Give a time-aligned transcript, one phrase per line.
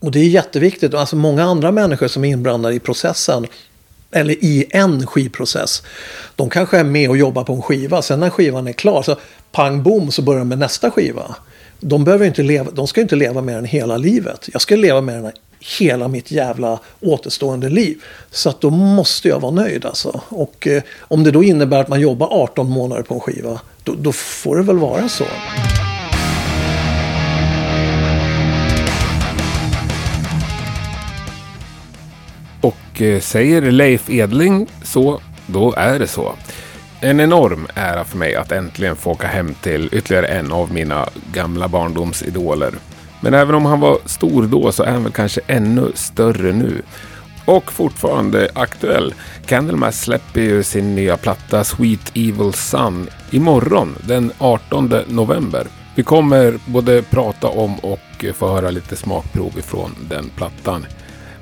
[0.00, 0.94] Och det är jätteviktigt.
[0.94, 3.46] Alltså många andra människor som är inblandade i processen
[4.12, 5.82] eller i en skivprocess.
[6.36, 8.02] De kanske är med och jobbar på en skiva.
[8.02, 9.16] Sen när skivan är klar så
[9.52, 11.34] pang bom så börjar de med nästa skiva.
[11.80, 14.48] De, behöver inte leva, de ska inte leva med den hela livet.
[14.52, 15.32] Jag ska leva med den
[15.78, 18.02] hela mitt jävla återstående liv.
[18.30, 20.20] Så att då måste jag vara nöjd alltså.
[20.28, 23.60] Och eh, om det då innebär att man jobbar 18 månader på en skiva.
[23.84, 25.24] Då, då får det väl vara så.
[33.00, 36.34] Och eh, säger Leif Edling så, då är det så.
[37.00, 41.08] En enorm ära för mig att äntligen få åka hem till ytterligare en av mina
[41.32, 42.74] gamla barndomsidoler.
[43.20, 46.82] Men även om han var stor då så är han väl kanske ännu större nu.
[47.44, 49.14] Och fortfarande aktuell.
[49.46, 55.66] Candlemass släpper ju sin nya platta Sweet Evil Sun imorgon den 18 november.
[55.94, 60.86] Vi kommer både prata om och få höra lite smakprov ifrån den plattan.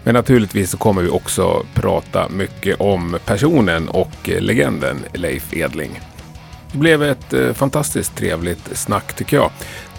[0.08, 6.00] Men naturligtvis så kommer vi också prata mycket om personen och legenden Leif Edling.
[6.72, 9.50] Det blev ett eh, fantastiskt trevligt snack tycker jag.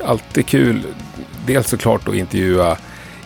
[0.04, 0.82] Alltid kul,
[1.46, 2.78] dels såklart att intervjua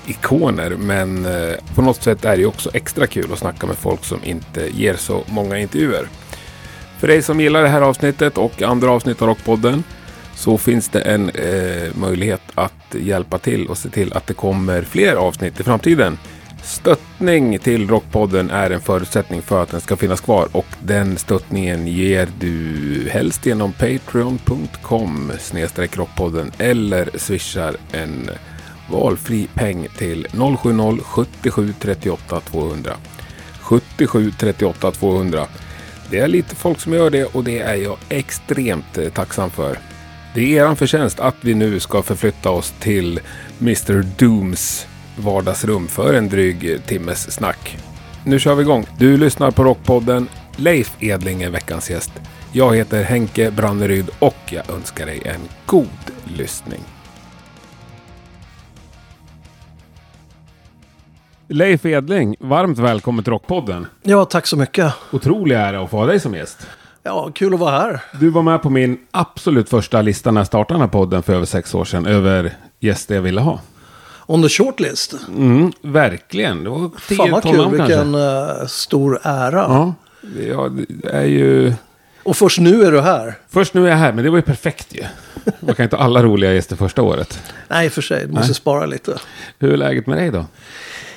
[0.08, 4.06] ikoner, men eh, på något sätt är det också extra kul att snacka med folk
[4.06, 6.08] som inte ger så många intervjuer.
[7.00, 9.84] För dig som gillar det här avsnittet och andra avsnitt av Rockpodden
[10.36, 14.82] så finns det en eh, möjlighet att hjälpa till och se till att det kommer
[14.82, 16.18] fler avsnitt i framtiden.
[16.64, 21.88] Stöttning till Rockpodden är en förutsättning för att den ska finnas kvar och den stöttningen
[21.88, 25.32] ger du helst genom patreon.com
[25.92, 28.30] rockpodden eller swishar en
[28.92, 30.28] valfri peng till
[31.04, 32.94] 070 77 38 200.
[33.62, 35.48] 77 38 200.
[36.10, 39.78] Det är lite folk som gör det och det är jag extremt eh, tacksam för.
[40.34, 43.20] Det är er förtjänst att vi nu ska förflytta oss till
[43.62, 47.78] Mr Dooms vardagsrum för en dryg timmes snack.
[48.26, 48.86] Nu kör vi igång.
[48.98, 50.28] Du lyssnar på Rockpodden.
[50.56, 52.12] Leif Edling är veckans gäst.
[52.52, 55.88] Jag heter Henke Branneryd och jag önskar dig en god
[56.24, 56.82] lyssning.
[61.48, 63.88] Leif Edling, varmt välkommen till Rockpodden.
[64.04, 64.94] Ja, tack så mycket.
[65.12, 66.68] Otrolig ära att få ha dig som gäst.
[67.04, 68.02] Ja, kul att vara här.
[68.20, 71.34] Du var med på min absolut första lista när jag startade den här podden för
[71.34, 73.60] över sex år sedan över gäster jag ville ha.
[74.26, 75.16] On the shortlist.
[75.28, 76.64] Mm, verkligen.
[76.64, 79.66] Det var 10 Fan vad 12 kul, namn vilken uh, stor ära.
[79.70, 79.94] Ja,
[80.48, 81.74] ja, det är ju...
[82.24, 83.34] Och först nu är du här.
[83.50, 85.04] Först nu är jag här, men det var ju perfekt ju.
[85.60, 87.40] Man kan inte ha alla roliga gäster första året.
[87.68, 88.28] Nej, för sig.
[88.28, 88.56] Du måste Nej.
[88.56, 89.18] spara lite.
[89.60, 90.46] Hur är läget med dig då?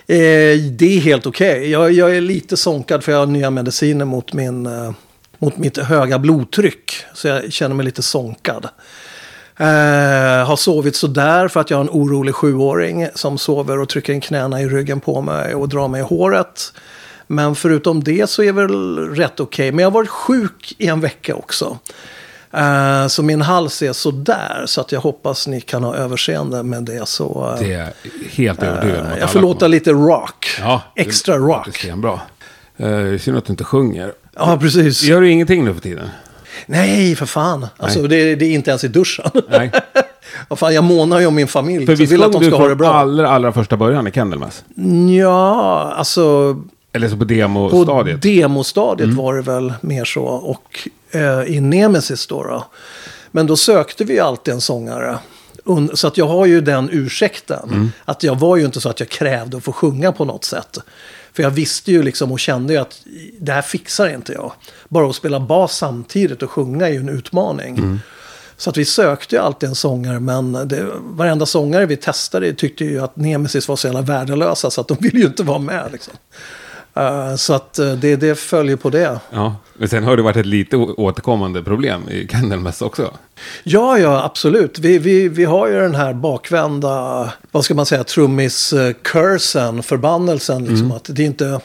[0.09, 1.71] Eh, det är helt okej.
[1.71, 4.93] Jag, jag är lite sonkad för jag har nya mediciner mot, min, eh,
[5.39, 6.93] mot mitt höga blodtryck.
[7.15, 8.69] Så jag känner mig lite sonkad.
[9.59, 14.13] Eh, har sovit sådär för att jag har en orolig sjuåring som sover och trycker
[14.13, 16.73] in knäna i ryggen på mig och drar mig i håret.
[17.27, 19.73] Men förutom det så är väl rätt okej.
[19.73, 21.79] Men jag har varit sjuk i en vecka också.
[22.53, 24.63] Eh, så min hals är sådär.
[24.67, 27.09] Så att jag hoppas ni kan ha överseende med det.
[27.09, 27.93] Så, eh, Det är
[28.31, 30.47] helt övertygad att jag får låta lite rock.
[30.61, 31.77] Ja, Extra Det rock.
[31.77, 32.21] ser bra.
[32.81, 34.13] Uh, synd att du inte sjunger.
[34.35, 35.03] Ja, precis.
[35.03, 36.09] Gör du ingenting nu för tiden?
[36.67, 37.67] Nej, för fan.
[37.77, 39.31] Alltså, det, det är inte ens i duschen.
[39.49, 39.71] Nej.
[40.49, 41.87] Vad fan, jag månar ju om min familj.
[41.87, 42.95] För visst vill att de du ska ha det bra.
[42.95, 44.65] allra, allra första början i Candlemass?
[45.19, 46.57] Ja, alltså
[46.93, 48.23] Eller så på på demostadiet?
[48.23, 49.17] demostadiet Mm.
[49.17, 50.23] var det väl mer så.
[50.25, 52.65] Och eh, i Nemesis då, då.
[53.31, 55.19] Men då sökte vi alltid en sångare.
[55.95, 57.69] Så att jag har ju den ursäkten.
[57.73, 57.93] Mm.
[58.05, 60.79] Att jag var ju inte så att jag krävde att få sjunga på något sätt.
[61.37, 63.01] För jag visste ju liksom och kände ju att
[63.41, 64.53] det här fixar inte jag.
[64.89, 67.79] Bara att spela bas samtidigt och sjunga är ju en utmaning.
[67.79, 68.01] Mm.
[68.57, 72.85] Så att vi sökte ju alltid en sångare, men det, varenda sångare vi testade tyckte
[72.85, 75.89] ju att Nemesis var så jävla värdelösa så att de ville ju inte vara med.
[75.93, 76.15] Liksom.
[76.97, 79.21] Eh, så att eh, det, det följer på det.
[79.31, 83.15] Ja, men sen har det varit ett lite återkommande problem i Candlemass också.
[83.65, 84.79] Ja, ja, absolut.
[84.79, 90.65] Vi, vi, vi har ju den här bakvända, vad ska man säga, trummis-cursen, förbannelsen.
[90.65, 91.61] Liksom, att det är inte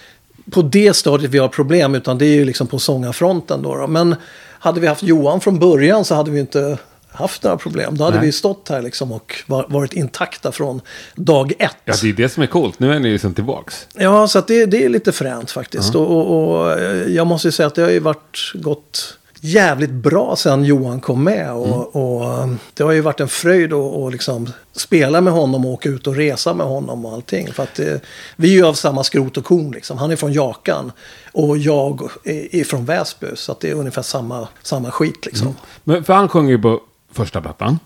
[0.51, 3.61] på det stadiet vi har problem, utan det är ju liksom på sångarfronten.
[3.61, 3.87] Då, då.
[3.87, 4.15] Men
[4.59, 6.77] hade vi haft Johan från början så hade vi inte
[7.11, 7.97] haft några problem.
[7.97, 8.25] Då hade Nej.
[8.25, 10.81] vi stått här liksom och var, varit intakta från
[11.15, 11.75] dag ett.
[11.85, 12.79] Ja, det är det som är coolt.
[12.79, 13.87] Nu är ni ju som tillbaks.
[13.93, 15.95] Ja, så det, det är lite fränt faktiskt.
[15.95, 19.91] Och, och, och eh, jag måste ju säga att det har ju varit gått jävligt
[19.91, 21.51] bra sen Johan kom med.
[21.51, 25.71] Och, och eh, det har ju varit en fröjd att liksom spela med honom och
[25.71, 27.53] åka ut och resa med honom och allting.
[27.53, 28.01] För att det,
[28.35, 29.97] vi är ju av samma skrot och korn liksom.
[29.97, 30.91] Han är från Jakan
[31.31, 33.27] och jag är, är från Väsby.
[33.35, 35.55] Så att det är ungefär samma, samma skit liksom.
[35.83, 36.81] Men för han sjöng ju på
[37.11, 37.79] första plattan.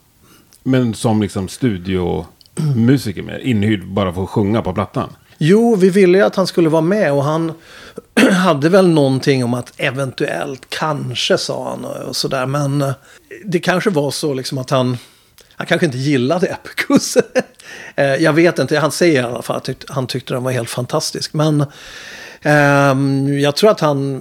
[0.63, 3.42] Men som liksom studiomusiker med?
[3.42, 5.16] Inhyrd bara för att sjunga på plattan?
[5.38, 7.54] Jo, vi ville ju att han skulle vara med och han
[8.31, 12.45] hade väl någonting om att eventuellt, kanske sa han och sådär.
[12.45, 12.92] Men eh,
[13.45, 14.98] det kanske var så liksom att han,
[15.56, 17.18] han kanske inte gillade Epicus.
[17.95, 20.69] Eh, jag vet inte, han säger i alla fall att han tyckte den var helt
[20.69, 21.33] fantastisk.
[21.33, 21.62] Men
[22.42, 22.95] eh,
[23.42, 24.19] jag tror att han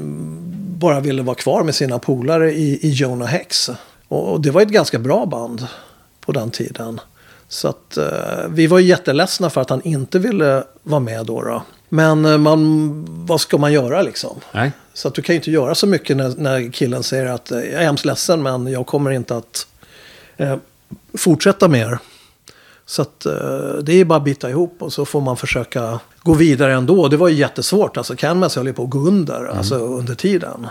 [0.78, 3.70] bara ville vara kvar med sina polare i, i Jonah Hex.
[4.08, 5.66] Och, det var ett ganska bra band
[6.20, 7.00] på den tiden.
[7.48, 11.42] Så att uh, vi var jätteledsna för att han inte ville vara med då.
[11.42, 11.62] då.
[11.88, 14.36] Men uh, man, vad ska man göra liksom?
[14.52, 14.72] Nej.
[14.94, 17.58] Så att du kan ju inte göra så mycket när, när killen säger att uh,
[17.58, 19.66] jag är hemskt ledsen men jag kommer inte att
[21.18, 21.98] fortsätta med er.
[22.86, 23.20] Så att
[23.82, 27.08] det är bara att bita ihop och så får man försöka gå vidare ändå.
[27.08, 27.96] Det var ju jättesvårt.
[27.96, 29.58] Alltså Canvas höll ju på att gå under mm.
[29.58, 30.66] alltså, under tiden.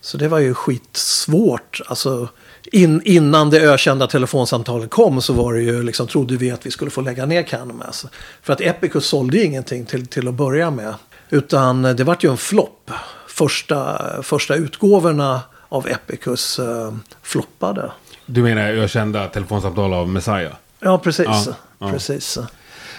[0.00, 1.80] Så det var ju skitsvårt.
[1.86, 2.28] Alltså,
[2.66, 6.70] in, innan det ökända telefonsamtalet kom så var det ju liksom, trodde vi att vi
[6.70, 8.06] skulle få lägga ner Canvas.
[8.42, 10.94] För att Epicus sålde ju ingenting till, till att börja med.
[11.30, 12.90] Utan det vart ju en flopp.
[13.28, 17.90] Första, första utgåvorna av Epicus uh, floppade.
[18.26, 20.52] Du menar ökända telefonsamtal av Messiah?
[20.80, 21.26] Ja, precis.
[21.26, 21.44] Ja,
[21.78, 21.90] ja.
[21.90, 22.38] precis.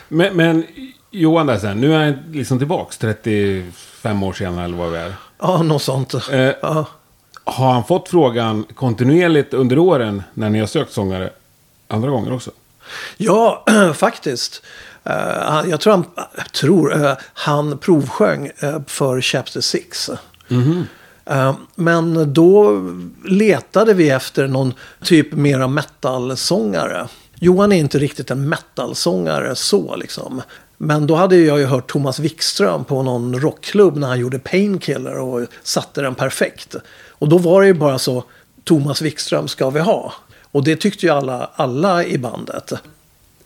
[0.07, 0.65] Men, men
[1.11, 5.13] Johan där sen, nu är han liksom tillbaks 35 år senare eller vad vi är.
[5.39, 6.13] Ja, något sånt.
[6.13, 6.85] Eh, ja.
[7.45, 11.29] Har han fått frågan kontinuerligt under åren när ni har sökt sångare
[11.87, 12.51] andra gånger också?
[13.17, 13.65] Ja,
[13.95, 14.61] faktiskt.
[15.09, 16.05] Uh, jag tror han,
[16.53, 20.09] tror, uh, han provsjöng uh, för Chapter 6.
[20.49, 20.87] Mm
[21.25, 21.55] -hmm.
[21.75, 22.81] men då
[23.25, 27.07] letade vi efter någon typ mera metal-sångare.
[27.39, 30.41] Johan är inte riktigt en metal-sångare så liksom.
[30.77, 35.17] Men då hade jag ju hört Thomas Wikström på någon rockklubb när han gjorde Painkiller
[35.17, 36.75] och satte den perfekt.
[37.19, 38.23] Och då var det ju bara så,
[38.63, 40.13] Thomas Wikström ska vi ha.
[40.51, 42.73] Och det tyckte ju alla, alla i bandet.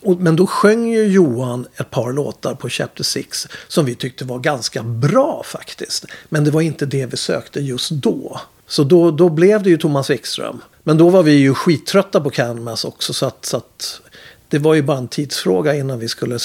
[0.02, 4.40] Men då sjöng ju Johan ett par låtar på Chapter 6 som vi tyckte var
[4.40, 6.06] ganska bra faktiskt.
[6.30, 8.42] Men det var inte det vi sökte just då.
[8.68, 10.62] Så då, då blev det ju Thomas Wikström.
[10.84, 14.02] Men då var vi ju skittrötta på Canvas också så att, så att
[14.48, 16.40] det var ju bara en tidsfråga innan vi skulle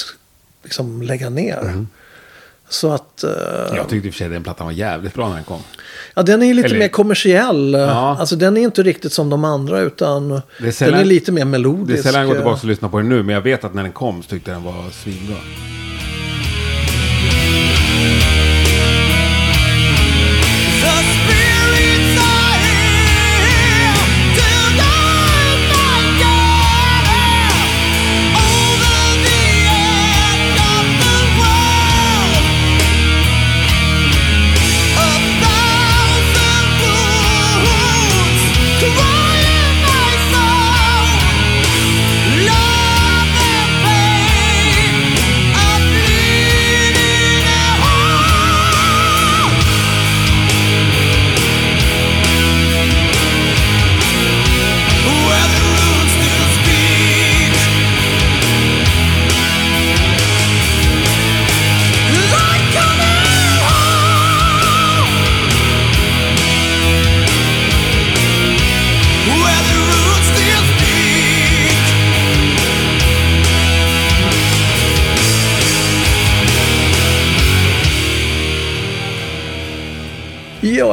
[0.63, 1.61] liksom lägga ner.
[1.61, 1.87] Mm.
[2.69, 3.23] Så att...
[3.23, 5.61] Uh, jag tyckte i och för sig den plattan var jävligt bra när den kom.
[6.15, 6.79] Ja, den är lite Eller...
[6.79, 7.73] mer kommersiell.
[7.73, 8.17] Ja.
[8.19, 11.45] Alltså den är inte riktigt som de andra utan är sällan, den är lite mer
[11.45, 11.87] melodisk.
[11.87, 13.73] Det är sällan jag går tillbaka och lyssnar på den nu, men jag vet att
[13.73, 15.35] när den kom så tyckte jag den var svinbra.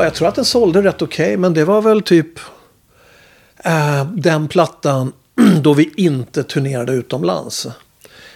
[0.03, 1.27] Ja, jag tror att den sålde rätt okej.
[1.27, 2.39] Okay, men det var väl typ
[3.65, 5.13] eh, den plattan
[5.63, 7.67] då vi inte turnerade utomlands.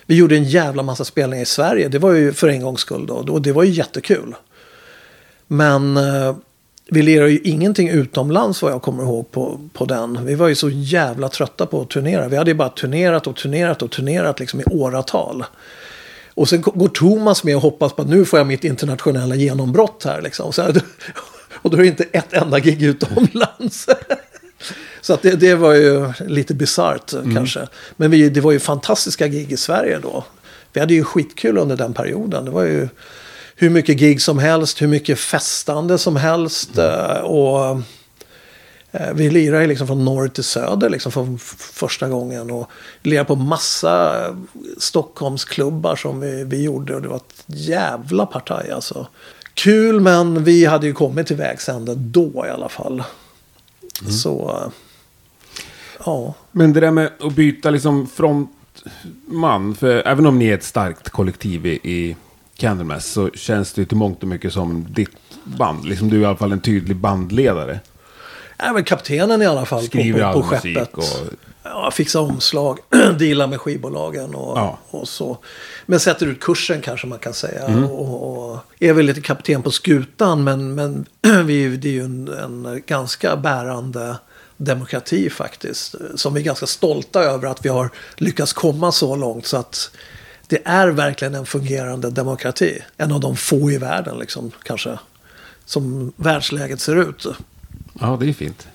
[0.07, 1.89] Vi gjorde en jävla massa spelningar i Sverige.
[1.89, 3.15] Det var ju för en gångs skull då.
[3.15, 4.35] Och det var ju jättekul.
[5.47, 6.37] Men eh,
[6.91, 10.27] vi lirade ju ingenting utomlands vad jag kommer ihåg på, på den.
[10.27, 12.29] Vi var ju så jävla trötta på att turnera.
[12.29, 15.45] Vi hade ju bara turnerat och turnerat och turnerat liksom i åratal.
[16.35, 20.05] Och sen går Thomas med och hoppas på att nu får jag mitt internationella genombrott
[20.05, 20.23] här.
[20.23, 20.53] Liksom.
[20.53, 20.73] Så här,
[21.67, 23.87] och då är det inte ett enda gig utomlands.
[25.01, 27.35] Så att det, det var ju lite bisarrt mm.
[27.35, 27.69] kanske.
[27.97, 30.25] Men vi, det var ju fantastiska gig i Sverige då.
[30.73, 32.45] Vi hade ju skitkul under den perioden.
[32.45, 32.89] Det var ju
[33.57, 36.79] hur mycket gig som helst, hur mycket festande som helst.
[36.79, 37.25] Mm.
[37.25, 37.83] Och
[38.97, 42.51] Eh, vi lirade liksom från norr till söder liksom för första gången.
[42.51, 42.71] Och
[43.03, 44.25] lirade på massa
[44.79, 46.95] Stockholmsklubbar som vi, vi gjorde.
[46.95, 49.07] Och det var ett jävla partaj alltså.
[49.57, 53.03] Kul men vi hade ju kommit till vägs ände då i alla fall.
[54.01, 54.13] Mm.
[54.13, 54.63] Så,
[56.05, 56.35] ja.
[56.53, 59.75] Men det där med att byta liksom frontman.
[59.75, 62.17] För även om ni är ett starkt kollektiv i, i
[62.57, 65.11] Candlemass så känns det ju till mångt och mycket som ditt
[65.45, 65.85] band.
[65.85, 67.81] Liksom du är i alla fall en tydlig bandledare.
[68.59, 70.95] Men kaptenen i alla fall Skriver på, på, på skeppet.
[70.95, 71.05] och...
[71.71, 72.79] Ja, fixa omslag,
[73.19, 74.79] deala med skivbolagen och, Ja.
[74.91, 75.39] och så.
[75.87, 77.65] Men sätter ut kursen kanske man kan säga.
[77.67, 77.85] Mm.
[77.85, 81.07] Och, och är väl lite kapten på skutan men, men
[81.47, 84.17] vi, det är ju en, en ganska bärande
[84.57, 85.95] demokrati faktiskt.
[86.15, 89.91] Som vi är ganska stolta över att vi har lyckats komma så långt så att
[90.47, 92.79] det är verkligen en fungerande demokrati.
[92.97, 94.99] En av de få i världen liksom kanske.
[95.65, 97.27] Som världsläget ser ut.
[98.01, 98.67] Ja, det är fint.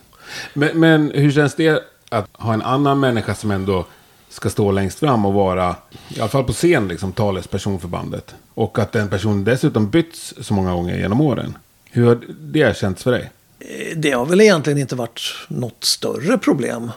[0.53, 3.85] Men, men hur känns det att ha en annan människa som ändå
[4.29, 5.75] ska stå längst fram och vara,
[6.09, 8.35] i alla fall på scen, liksom, talesperson för bandet?
[8.53, 11.57] Och att den personen dessutom bytts så många gånger genom åren.
[11.91, 13.29] Hur har det känts för dig?
[13.59, 16.91] Eh, Det har väl egentligen inte varit något större problem.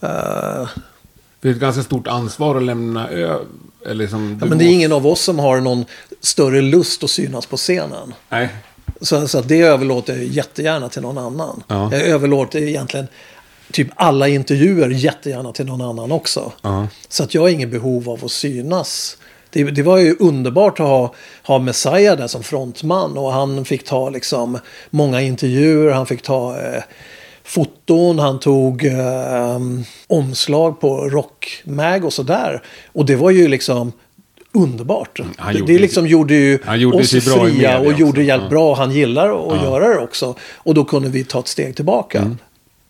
[0.00, 0.68] Eh,
[1.40, 3.44] Det är ett ganska stort ansvar att lämna över.
[3.92, 5.84] Liksom, ja, men det är ingen av oss som har någon
[6.20, 8.14] större lust att synas på scenen.
[8.28, 8.48] Nej.
[9.00, 11.62] Så, så det överlåter jag jättegärna till någon annan.
[11.68, 11.92] Ja.
[11.92, 13.06] Jag överlåter egentligen
[13.72, 16.52] typ alla intervjuer jättegärna till någon annan också.
[16.62, 16.86] Ja.
[17.08, 19.16] Så att jag har inget behov av att synas.
[19.50, 23.18] Det, det var ju underbart att ha, ha Messiah där som frontman.
[23.18, 24.58] Och han fick ta liksom
[24.90, 25.92] många intervjuer.
[25.92, 26.82] Han fick ta eh,
[27.44, 28.18] foton.
[28.18, 29.58] Han tog eh,
[30.06, 32.62] omslag på Rock Mag och sådär.
[32.92, 33.92] Och det var ju liksom
[34.52, 35.20] underbart.
[35.36, 37.98] han det gjorde det liksom gjorde ju gjorde oss fria och också.
[38.00, 38.50] gjorde jävligt Ja.
[38.50, 38.74] bra.
[38.74, 39.64] Han gillar att Ja.
[39.64, 40.34] göra det också.
[40.54, 42.18] Och då kunde vi ta ett steg tillbaka.
[42.18, 42.38] Mm.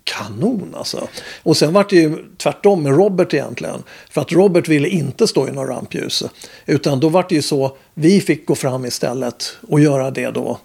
[0.07, 1.09] Kanon alltså.
[1.43, 3.83] Och sen var det ju tvärtom med Robert egentligen.
[4.11, 6.25] För att Robert ville inte stå i någon rampljus.
[6.67, 10.59] Utan då var det ju så, vi fick gå fram istället och göra det då.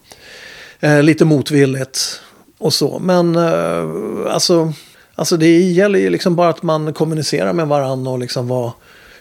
[0.79, 2.21] Eh, lite motvilligt
[2.57, 2.99] och så.
[2.99, 3.89] Men eh,
[4.33, 4.73] alltså,
[5.15, 8.71] alltså det gäller ju liksom bara att man kommunicerar med varandra och liksom vad,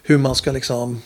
[0.03, 1.03] hur man ska liksom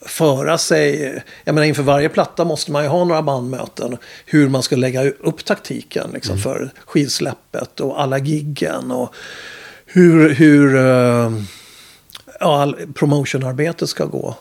[0.00, 1.14] föra sig.
[1.44, 3.96] Jag menar inför varje platta måste man ju ha några bandmöten.
[4.26, 8.90] Hur man ska lägga upp taktiken liksom, för skivsläppet och alla giggen.
[8.90, 9.14] Och
[9.86, 10.74] hur, hur
[12.40, 14.36] ja, all promotionarbetet ska gå.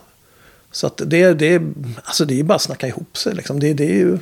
[0.71, 1.61] Så att det, det,
[2.03, 3.35] alltså det är ju bara att snacka ihop sig.
[3.35, 3.59] Liksom.
[3.59, 4.17] Det, det är ju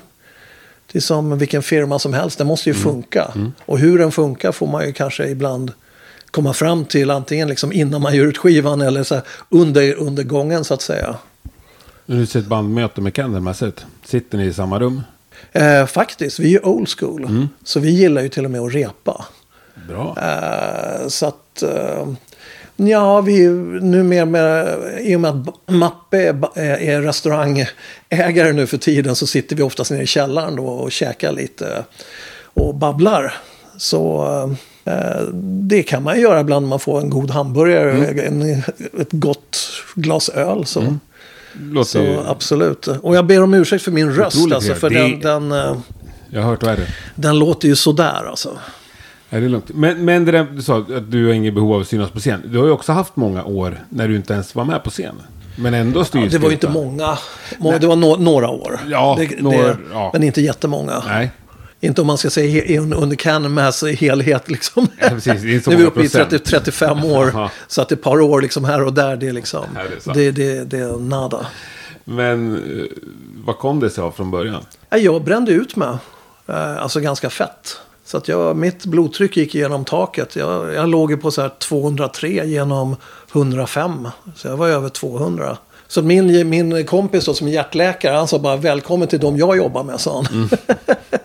[0.92, 2.38] det är som vilken firma som helst.
[2.38, 3.34] Den måste ju funka.
[3.65, 5.72] Och hur den funkar får man ju kanske ibland
[6.36, 7.12] komma fram till.
[7.12, 11.15] Antingen liksom innan man gör ut skivan eller så under, under gången så att säga.
[12.06, 13.63] Hur ser ett bandmöte med Candlemass
[14.06, 15.01] Sitter ni i samma rum?
[15.51, 17.48] Eh, faktiskt, vi är ju old school.
[17.63, 19.25] Så vi gillar ju till och med att repa.
[19.88, 20.18] Bra.
[20.22, 21.63] Eh, så att...
[21.63, 22.08] Eh,
[22.75, 23.48] ja, vi
[23.82, 24.77] numera med...
[25.01, 29.63] I och med att Mappe är, är är restaurangägare nu för tiden så sitter vi
[29.63, 31.84] oftast nere i källaren då och käkar lite
[32.44, 33.34] och babblar.
[33.77, 34.75] Så eh,
[35.44, 38.42] det kan man göra ibland när man får en god hamburgare och en,
[39.01, 39.58] ett gott
[39.96, 40.65] glas öl.
[40.65, 40.98] Så,
[41.72, 42.88] Låter så absolut.
[42.88, 44.38] Och jag ber om ursäkt för min röst.
[44.38, 45.22] Otroligt Alltså, för trevligt.
[45.24, 45.75] den, den, eh,
[46.30, 46.88] jag har hört värre.
[47.15, 48.58] den låter ju sådär alltså.
[49.30, 49.65] Är det lugnt?
[49.74, 52.20] Men, men det där, du sa att du har inget behov av att synas på
[52.20, 52.42] scen.
[52.46, 55.15] Du har ju också haft många år när du inte ens var med på scen.
[55.58, 57.18] Men ändå styr Ja, det var ju inte många.
[57.58, 58.80] Må- Det var no några år.
[58.88, 60.10] Ja, det, några- det, ja.
[60.13, 61.04] Men inte jättemånga.
[61.08, 61.32] Nej,
[61.86, 64.88] Inte om man ska säga under Canonmass helhet liksom.
[65.01, 65.44] Ja, precis.
[65.68, 66.30] Nu är vi uppe i procent.
[66.30, 67.50] 30, 35 år.
[67.68, 69.65] Så att ett par år liksom här och där, det är liksom.
[69.75, 70.15] Ja, det är sant.
[70.18, 71.46] det, det, det är nada.
[72.04, 72.86] men eh,
[73.46, 74.65] vad kom det sig av från början?
[74.89, 75.98] Jag brände ut mig.
[76.48, 77.77] Eh, Alltså ganska fett.
[78.06, 80.36] Så att jag, mitt blodtryck gick igenom taket.
[80.36, 82.96] Jag, jag låg på så här 203 genom
[83.34, 84.08] 105.
[84.36, 85.58] Så jag var över 200.
[85.88, 89.58] Så min, min kompis då, som är hjärtläkare, han sa bara välkommen till dem jag
[89.58, 90.50] jobbar med, sa han.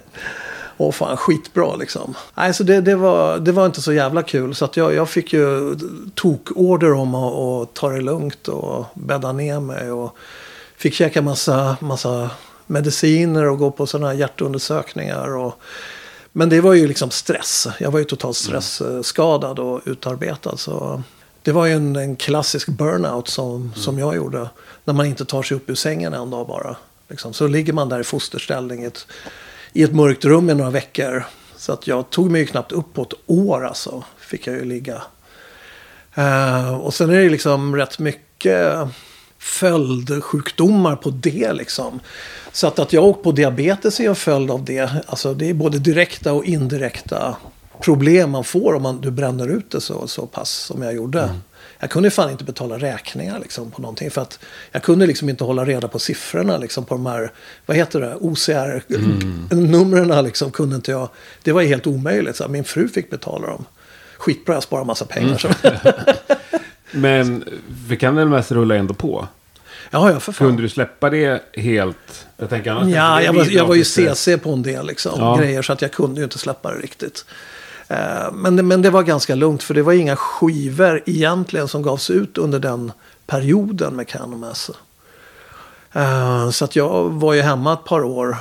[0.83, 2.15] Åh fan, skitbra liksom.
[2.35, 4.55] Nej, så det, det, var, det var inte så jävla kul.
[4.55, 5.77] Så att jag, jag fick ju
[6.15, 9.91] tokorder om att, att ta det lugnt och bädda ner mig.
[9.91, 10.17] Och
[10.77, 12.31] fick käka massa, massa
[12.67, 15.37] mediciner och gå på sådana här hjärtundersökningar.
[15.37, 15.55] Och,
[16.33, 17.67] men det var ju liksom stress.
[17.79, 20.57] Jag var ju totalt stressskadad och utarbetad.
[20.57, 21.03] Så
[21.43, 24.49] det var ju en, en klassisk burnout som, som jag gjorde.
[24.85, 26.77] När man inte tar sig upp ur sängen en dag bara.
[27.09, 27.33] Liksom.
[27.33, 29.07] Så ligger man där i fosterställning i ett,
[29.73, 31.25] i ett mörkt rum i några veckor.
[31.57, 34.05] Så att jag tog mig ju knappt upp på ett år alltså.
[34.19, 35.03] Fick jag ju ligga.
[36.15, 38.75] Eh, och sen är det liksom rätt mycket
[39.39, 42.01] följdsjukdomar på det liksom.
[42.53, 44.91] Så att, att jag åkt på diabetes är en följd av det.
[45.07, 47.37] Alltså det är både direkta och indirekta
[47.81, 51.21] problem man får om man, du bränner ut det så, så pass som jag gjorde.
[51.21, 51.37] Mm.
[51.81, 54.11] Jag kunde fan inte betala räkningar liksom på någonting.
[54.11, 54.39] För att
[54.73, 57.33] jag kunde liksom inte hålla reda på siffrorna liksom på de här,
[57.67, 61.09] vad heter det, OCR-numren liksom kunde inte jag.
[61.43, 62.37] Det var helt omöjligt.
[62.37, 63.65] Så min fru fick betala dem.
[64.19, 65.39] Skitbra, jag sparar massa pengar.
[65.39, 65.49] Så.
[66.91, 67.45] Men
[67.89, 69.29] för Candlemass rullar ändå på.
[69.91, 70.47] Ja, ja, för fan.
[70.49, 72.27] Kunde du släppa det helt?
[72.37, 75.37] Jag tänker annars Ja, jag var, jag var ju CC på en del liksom, Ja.
[75.37, 77.25] grejer så att jag kunde ju inte släppa det riktigt.
[77.91, 81.83] Eh, men, det- men det var ganska lugnt för det var inga skivor egentligen som
[81.83, 82.93] gavs ut under den
[83.27, 84.71] perioden med Canomass.
[85.93, 88.37] Eh, Så att jag var ju hemma ett par år.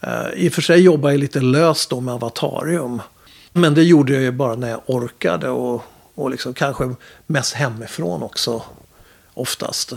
[0.00, 3.02] Eh, I och för sig jobbade jag lite löst då med Avatarium.
[3.52, 5.82] Men det gjorde jag ju bara när jag orkade och,
[6.14, 6.94] och liksom kanske
[7.26, 8.62] mest hemifrån också
[9.34, 9.92] oftast.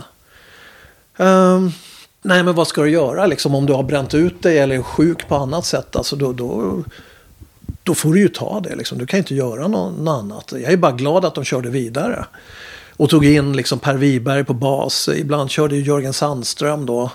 [1.16, 1.70] Ehm,
[2.22, 4.82] nej, men vad ska du göra liksom om du har bränt ut dig eller är
[4.82, 5.96] sjuk på annat sätt?
[5.96, 6.82] Alltså då, då,
[7.86, 8.98] då får du ju ta det liksom.
[8.98, 10.52] Du kan inte göra nå- något annat.
[10.52, 12.26] Jag är bara glad att de körde vidare.
[12.96, 15.08] Och tog in liksom Per Wiberg på bas.
[15.16, 17.10] Ibland körde ju Jörgen Sandström då.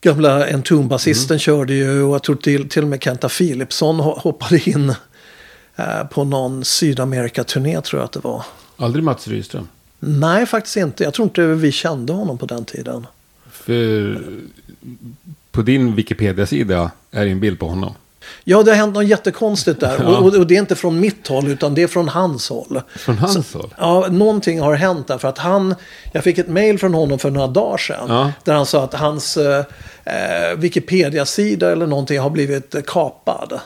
[0.00, 4.70] Gamla Entombasisten körde ju och jag tror till, till och med Kenta Philipsson ho- hoppade
[4.70, 4.94] in
[5.76, 8.44] eh, på någon Sydamerika-turné tror jag att det var.
[8.76, 9.68] Aldrig Mats Rydström.
[9.98, 11.04] Nej, faktiskt inte.
[11.04, 13.06] Jag tror inte vi kände honom på den tiden.
[13.50, 14.22] För
[15.50, 17.94] på din Wikipedia-sida är det en bild på honom.
[18.44, 20.06] Ja, det har hänt något jättekonstigt där.
[20.06, 22.80] Och, och, och det är inte från mitt håll, utan det är från hans håll.
[22.96, 23.74] Från hans håll?
[23.78, 25.18] Ja, någonting har hänt där.
[25.18, 25.74] För att han,
[26.12, 28.06] jag fick ett mail från honom för några dagar sedan.
[28.08, 28.32] Ja.
[28.44, 29.64] Där han sa att hans eh,
[30.04, 33.60] eh, Wikipedia-sida eller någonting har blivit kapad.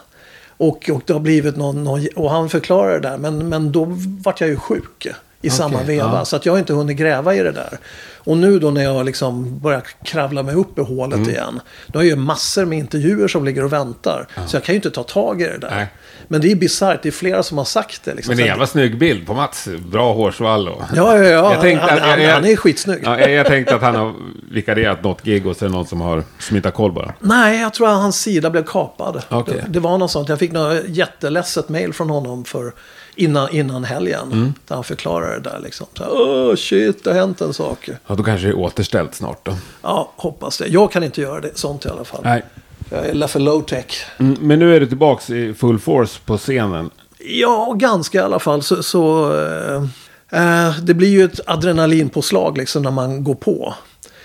[0.57, 3.16] Och, och det har blivit någon, någon och han förklarade det där.
[3.16, 3.87] Men, men då
[4.25, 5.07] vart jag ju sjuk
[5.43, 6.11] i samma veva.
[6.19, 6.25] ja.
[6.25, 7.79] Så att jag har inte hunnit gräva i det där.
[8.25, 11.31] Och nu då när jag liksom börjar kravla mig upp i hålet Mm.
[11.31, 11.61] igen.
[11.87, 14.27] Då har jag ju massor med intervjuer som ligger och väntar.
[14.47, 15.71] Så jag kan ju inte ta tag i det där.
[15.71, 15.87] Nej.
[16.29, 17.03] Men det är bisarrt.
[17.03, 18.15] Det är flera som har sagt det.
[18.15, 18.31] Liksom.
[18.31, 19.69] Men det är en jävla snygg bild på Mats.
[19.93, 20.83] Bra hårsvall och...
[20.97, 21.53] Ja, ja, ja.
[21.53, 23.01] Jag tänkte han, att- han, jag- han är skitsnygg.
[23.05, 24.15] Ja, jag, jag tänkte att han har
[24.53, 27.15] vikarierat något gig och så är det någon som har smittat koll bara.
[27.21, 29.23] Nej, jag tror att hans sida blev kapad.
[29.29, 29.55] Okej.
[29.67, 30.29] Det, det var något sånt.
[30.29, 32.73] Jag fick något jätteledset mail från honom för
[33.14, 34.33] innan, innan helgen.
[34.33, 34.54] Mm.
[34.66, 35.87] Där han förklarade det där liksom.
[35.95, 37.88] Så, här, Åh, shit, det har hänt en sak.
[38.07, 39.57] Ja, då kanske det är återställt snart då.
[39.83, 40.66] Ja, hoppas det.
[40.66, 42.21] Jag kan inte göra det, sånt i alla fall.
[42.25, 42.42] Nej.
[42.90, 44.07] Jag är för low tech.
[44.19, 46.90] Mm, Men nu är du tillbaka i full force på scenen.
[47.19, 48.62] Ja, ganska i alla fall.
[48.62, 49.83] Så, så eh,
[50.31, 53.75] eh, det blir ju ett adrenalinpåslag liksom när man går på.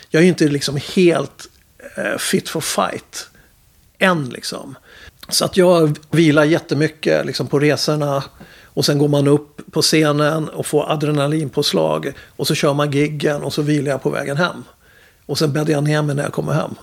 [0.09, 1.47] Jag är inte liksom helt
[1.97, 3.29] eh, fit for fight
[3.99, 4.75] än liksom.
[5.29, 8.23] Så att jag vilar jättemycket liksom, på resorna.
[8.77, 12.13] Och sen går man upp på scenen och får adrenalinpåslag.
[12.35, 14.63] Och så kör man giggen och så vilar jag på vägen hem.
[15.25, 16.75] Och sen bäddar jag ner mig när jag kommer hem.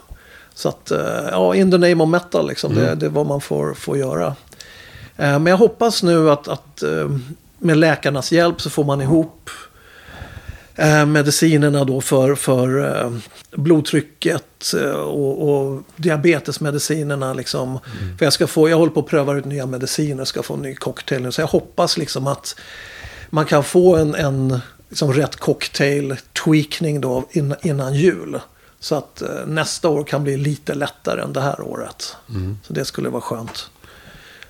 [0.54, 2.74] Så att, eh, ja, in the name of metal liksom.
[2.74, 4.26] Det, det är vad man får, får göra.
[5.16, 7.10] Eh, Men jag hoppas nu att, att eh,
[7.58, 9.50] med läkarnas hjälp så får man ihop
[10.76, 13.10] eh, medicinerna då för, för eh,
[13.50, 17.34] blodtrycket eh, och, och diabetesmedicinerna.
[17.34, 17.78] Liksom.
[18.18, 20.62] För jag, ska få, jag håller på att pröva ut nya mediciner, ska få en
[20.62, 21.32] ny cocktail nu.
[21.32, 22.56] Så jag hoppas liksom att
[23.30, 28.40] man kan få en, en liksom rätt cocktail-tweakning då in, innan jul.
[28.80, 32.16] Så att nästa år kan bli lite lättare än det här året.
[32.66, 33.70] Så det skulle vara skönt.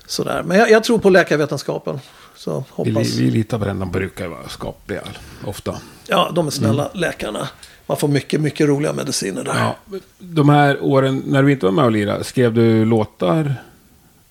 [0.05, 0.43] Sådär.
[0.43, 1.99] Men jag, jag tror på läkarvetenskapen.
[2.45, 3.07] Så Vi, hoppas.
[3.15, 3.79] vi litar på den.
[3.79, 5.01] De brukar vara skapliga
[5.45, 5.75] ofta.
[6.07, 7.49] Ja, de är snälla läkarna.
[7.87, 9.53] Man får mycket, mycket roliga mediciner där.
[9.59, 13.55] Ja, de här åren när du inte var med och lirade, skrev du låtar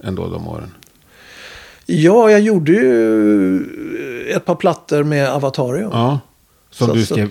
[0.05, 0.75] ändå de åren?
[1.87, 5.91] Ja, jag gjorde ju ett par plattor med Avatarium.
[5.93, 6.21] Ja, Ja.
[6.71, 7.31] Som Så- du skrev.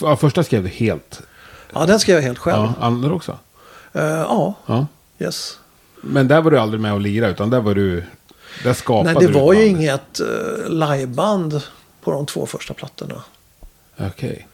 [0.00, 1.22] Ja, första skrev du helt.
[1.72, 2.56] den skrev jag helt själv.
[2.62, 3.38] Ja, andra också.
[3.92, 4.86] Ja, ja Ja.
[5.18, 5.58] yes.
[6.00, 8.04] Men där var du aldrig med och lira, utan där var du...
[8.64, 11.62] Där skapade Nej, det var ju inget uh, liveband
[12.00, 13.22] på de två första plattorna.
[13.96, 14.48] Okej.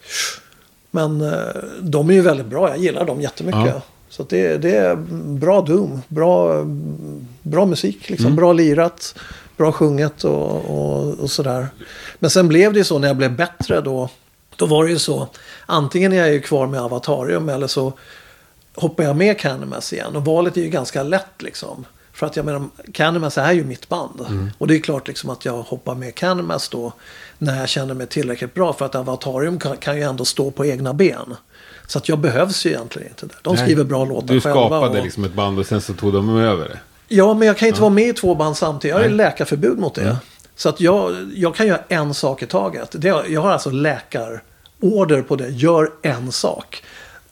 [0.90, 1.38] Men eh,
[1.80, 2.68] de är ju väldigt bra.
[2.68, 3.66] Jag gillar dem jättemycket.
[3.66, 3.82] Ja.
[4.08, 4.96] Så det, det är
[5.38, 6.02] bra Doom.
[6.08, 6.64] Bra,
[7.42, 8.10] bra musik.
[8.10, 8.26] Liksom.
[8.26, 8.36] Mm.
[8.36, 9.14] Bra lirat.
[9.56, 11.68] Bra sjunget och, och, och sådär.
[12.18, 14.08] Men sen blev det ju så när jag blev bättre då.
[14.56, 15.28] Då var det ju så.
[15.66, 17.92] Antingen är jag ju kvar med Avatarium eller så
[18.74, 20.16] hoppar jag med Candlemass igen.
[20.16, 21.84] Och valet är ju ganska lätt liksom.
[22.14, 24.20] För att jag menar, Candlemass är ju mitt band.
[24.28, 24.50] Mm.
[24.58, 26.92] Och det är klart liksom att jag hoppar med Candlemass då.
[27.38, 28.72] När jag känner mig tillräckligt bra.
[28.72, 31.34] För att Avatarium kan, kan ju ändå stå på egna ben.
[31.86, 33.36] Så att jag behövs ju egentligen inte där.
[33.42, 34.66] De Nej, skriver bra låtar Du själva.
[34.68, 36.78] skapade och- liksom ett band och sen så tog de över det.
[37.08, 38.94] Ja, men jag kan inte vara med i två band samtidigt.
[38.96, 40.16] Jag har ju läkarförbud mot det.
[40.56, 42.88] Så att jag, jag kan göra en sak i taget.
[42.92, 45.48] Det, jag har alltså läkarorder på det.
[45.48, 46.82] Gör en sak.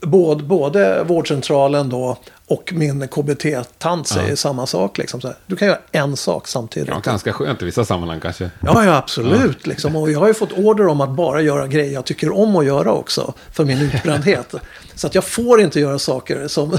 [0.02, 4.98] Både, både vårdcentralen då och min KBT-tant säger samma sak.
[4.98, 5.36] Liksom så här.
[5.46, 6.88] Du kan göra en sak samtidigt.
[6.88, 8.50] Ja, ganska skönt i vissa sammanhang kanske.
[8.60, 9.66] Ja, ja absolut.
[9.66, 9.96] Liksom.
[9.96, 12.64] Och jag har ju fått order om att bara göra grejer jag tycker om att
[12.64, 13.34] göra också.
[13.52, 14.54] För min utbrändhet.
[14.94, 16.78] så att jag får inte göra saker som,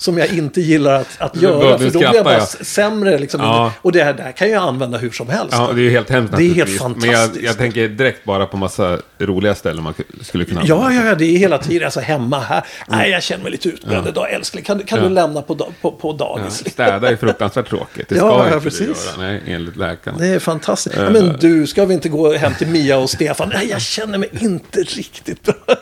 [0.00, 1.78] som jag inte gillar att, att göra.
[1.78, 2.46] För då blir jag bara ja.
[2.46, 3.18] sämre.
[3.18, 3.40] Liksom.
[3.40, 3.72] Ja.
[3.82, 5.54] Och det här där kan jag använda hur som helst.
[5.58, 7.02] Ja, det är ju helt hemskt Det är helt naturligtvis.
[7.02, 7.44] Men jag, fantastiskt.
[7.46, 11.24] jag tänker direkt bara på massa roliga ställen man skulle kunna Ja, ja, ja, det
[11.24, 11.84] är hela tiden.
[11.84, 12.64] Alltså hemma här.
[12.88, 14.32] Nej, jag känner mig lite utbränd idag.
[14.32, 15.04] Älskling, kan, du- kan Ja.
[15.08, 16.70] du lämna på, på, på Ja, dagis?
[16.72, 18.08] städa är fruktansvärt tråkigt.
[18.08, 19.14] Det Ja, ska ja, inte du precis.
[19.16, 19.26] göra.
[19.28, 20.18] Nej, enligt läkarna.
[20.18, 20.96] Det är fantastiskt.
[20.96, 23.50] Ja, men du, ska vi inte gå hem till Mia och Stefan?
[23.54, 25.54] Nej, jag känner mig inte riktigt bra.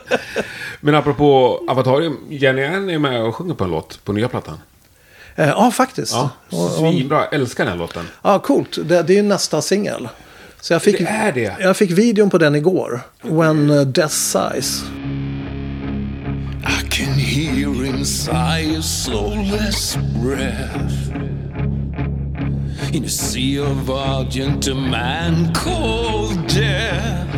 [0.81, 4.57] Men apropå Avatarium, Jenny Ann är med och sjunger på en låt på nya plattan.
[5.35, 6.13] Eh, Ja, faktiskt.
[6.13, 6.29] Ja,
[6.77, 7.25] svinbra.
[7.27, 8.07] Älskar den här låten.
[8.21, 8.77] Ja, coolt.
[8.85, 10.09] Det, det är ju nästa singel.
[10.61, 11.55] Så jag fick, Det är det.
[11.59, 13.01] Jag fick videon på den igår.
[13.21, 14.85] When uh, Death Size.
[16.61, 21.09] I can hear him sigh a soulless breath
[22.93, 27.35] in a sea of argent a man called death.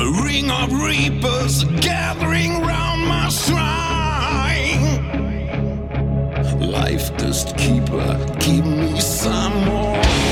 [0.00, 3.97] A ring of reapers gathering round my shrine.
[6.60, 10.27] Life dust keeper, give me some more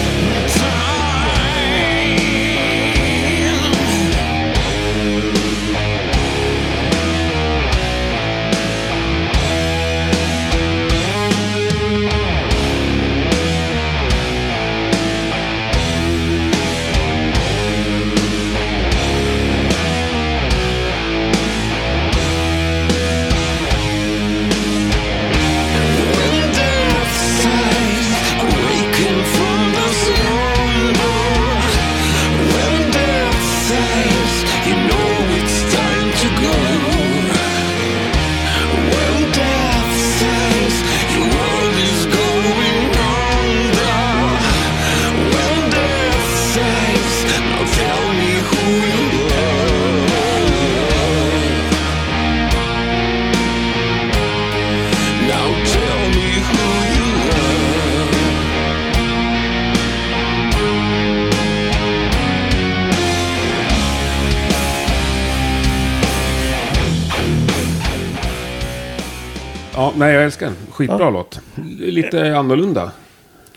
[70.77, 71.41] Skitbra låt.
[71.79, 72.91] Lite annorlunda.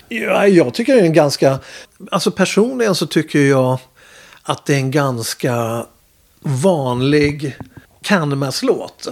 [0.10, 1.60] Ja, jag tycker det är en ganska...
[2.12, 3.80] Alltså personligen så tycker jag
[4.44, 5.86] att det är en ganska
[6.42, 7.58] vanlig
[8.02, 9.08] Candlemass-låt.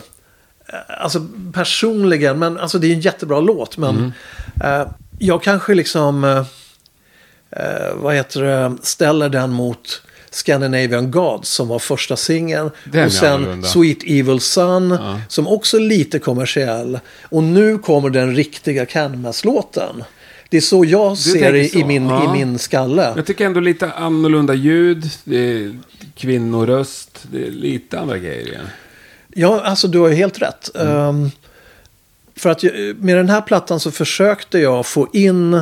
[0.68, 3.78] Eh, Alltså personligen, men alltså det är en jättebra låt.
[3.78, 4.14] Men
[4.64, 4.88] eh,
[5.20, 6.46] jag kanske liksom, eh,
[7.52, 12.72] eh, vad heter det, ställer den mot Scandinavian Gods som var första singeln.
[13.06, 13.68] Och sen annorlunda.
[13.68, 17.00] Sweet Evil Sun som också är lite kommersiell.
[17.24, 20.04] Och nu kommer den riktiga Candlemass-låten.
[20.50, 22.24] Det är så jag ser tänker det i, min, Ja.
[22.24, 23.14] i min skalle.
[23.16, 25.10] Jag tycker ändå lite annorlunda ljud.
[25.24, 25.80] Det är
[26.16, 27.26] kvinnoröst.
[27.32, 28.68] Det är lite andra grejer igen.
[29.34, 30.76] Ja, alltså du har ju helt rätt.
[30.76, 30.98] Mm.
[30.98, 31.32] Ehm,
[32.36, 32.64] för att
[32.98, 35.54] med den här plattan så försökte jag få in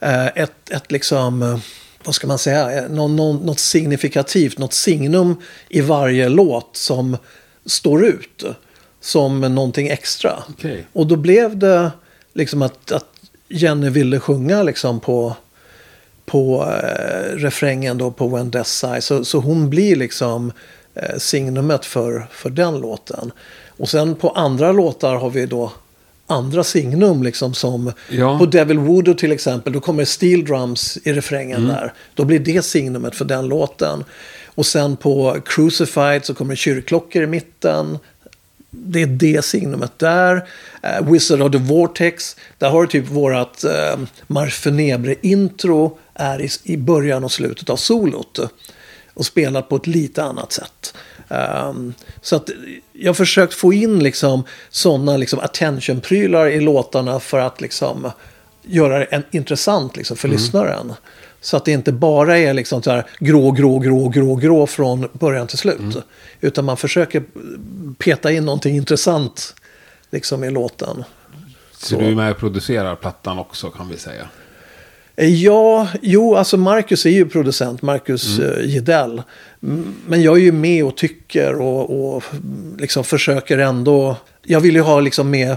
[0.00, 1.58] eh, ett, ett liksom, eh,
[2.04, 5.36] vad ska man säga, Eh, nå, nå, något signifikativt, något signum
[5.68, 7.16] i varje låt som
[7.66, 8.44] står ut
[9.00, 10.42] som någonting extra.
[10.48, 10.86] Okej.
[10.92, 11.90] Och då blev det
[12.32, 13.06] liksom att, att
[13.48, 15.36] Jenny ville sjunga liksom på,
[16.26, 19.04] på eh, refrängen då på When Death Sighs.
[19.04, 20.52] Så, så hon blir liksom
[20.94, 23.32] eh, signumet för, för den låten.
[23.68, 25.72] Och sen på andra låtar har vi då
[26.30, 28.38] andra signum liksom som Ja.
[28.38, 29.72] på Devil Voodoo till exempel.
[29.72, 31.92] Då kommer steel drums i refrängen där.
[32.14, 34.04] Då blir det signumet för den låten.
[34.54, 37.98] Och sen på Crucified så kommer kyrkklockor i mitten.
[38.70, 40.36] Det är det signumet där.
[40.36, 42.36] Uh, Wizard of the Vortex.
[42.58, 43.64] Där har du typ vårat
[44.26, 45.98] Marsch Funebre-intro.
[46.14, 48.38] Är i, i början och slutet av solot.
[49.14, 50.94] Och spelat på ett lite annat sätt.
[51.30, 52.50] Ehm, så att
[52.92, 58.10] jag har försökt få in liksom sådana liksom attention-prylar i låtarna för att liksom
[58.62, 60.92] göra det en, intressant liksom för lyssnaren.
[61.40, 65.08] Så att det inte bara är liksom så här grå, grå, grå, grå, grå från
[65.12, 65.96] början till slut.
[66.40, 67.24] Utan man försöker
[67.98, 69.54] peta in någonting intressant
[70.10, 71.04] liksom i låten.
[71.72, 74.28] Så, du är med och producerar plattan också kan vi säga.
[75.20, 78.68] Eh, Ja, jo, alltså Marcus är ju producent, Marcus mm.
[78.68, 79.22] Gidell.
[79.62, 82.24] M- Men jag är ju med och tycker och, och
[82.78, 84.16] liksom försöker ändå.
[84.42, 85.56] Jag vill ju ha liksom med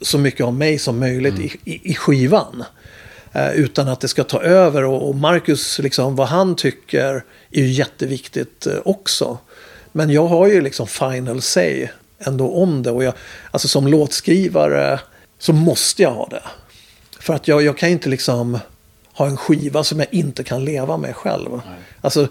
[0.00, 2.64] så mycket av mig som möjligt i, i, i skivan.
[3.32, 7.60] Eh, utan att det ska ta över och, och Marcus, liksom, vad han tycker är
[7.60, 9.38] ju jätteviktigt eh, också.
[9.92, 12.90] Men jag har ju liksom final say ändå om det.
[12.90, 13.14] Och jag,
[13.50, 15.00] alltså som låtskrivare
[15.38, 16.42] så måste jag ha det.
[17.20, 18.58] För att jag, jag kan inte liksom
[19.20, 21.60] ha en skiva som jag inte kan leva med själv.
[22.00, 22.28] Alltså,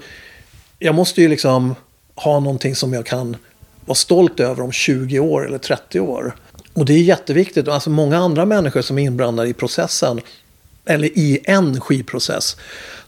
[0.78, 1.74] jag måste ju liksom
[2.14, 3.36] ha någonting som jag kan
[3.84, 6.36] vara stolt över om 20 år eller 30 år.
[6.74, 7.68] Och det är jätteviktigt.
[7.68, 10.20] Alltså många andra människor som är inblandade i processen,
[10.84, 12.56] eller i en skivprocess,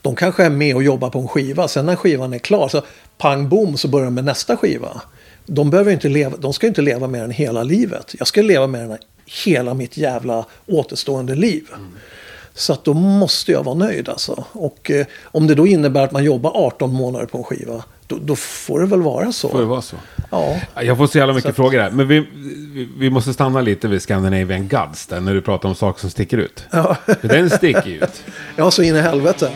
[0.02, 1.68] de kanske är med och jobbar på en skiva.
[1.68, 2.82] Sen när skivan är klar, så
[3.18, 5.02] pang bom så börjar de med nästa skiva.
[5.46, 8.14] De, behöver inte leva, de ska inte leva med den hela livet.
[8.18, 8.98] Jag ska leva med den
[9.44, 11.66] hela mitt jävla återstående liv.
[12.54, 14.44] Så att då måste jag vara nöjd alltså.
[14.52, 18.16] Och eh, om det då innebär att man jobbar 18 månader på en skiva, då,
[18.22, 19.48] då får det väl vara så.
[19.48, 19.96] Får det vara så?
[20.30, 20.56] Ja.
[20.82, 21.90] Jag får så jävla mycket Så att- frågor här.
[21.90, 22.20] Men vi,
[22.74, 26.10] vi, vi måste stanna lite vid Scandinavian Gods där, när du pratar om saker som
[26.10, 26.64] sticker ut.
[26.70, 26.96] Ja.
[27.20, 28.22] För den sticker ju ut.
[28.56, 29.50] ja, så in i helvete.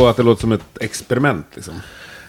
[0.00, 1.74] På att det låter som ett experiment liksom.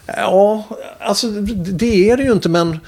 [0.05, 0.63] Ja,
[0.99, 2.79] alltså det det är det ju inte men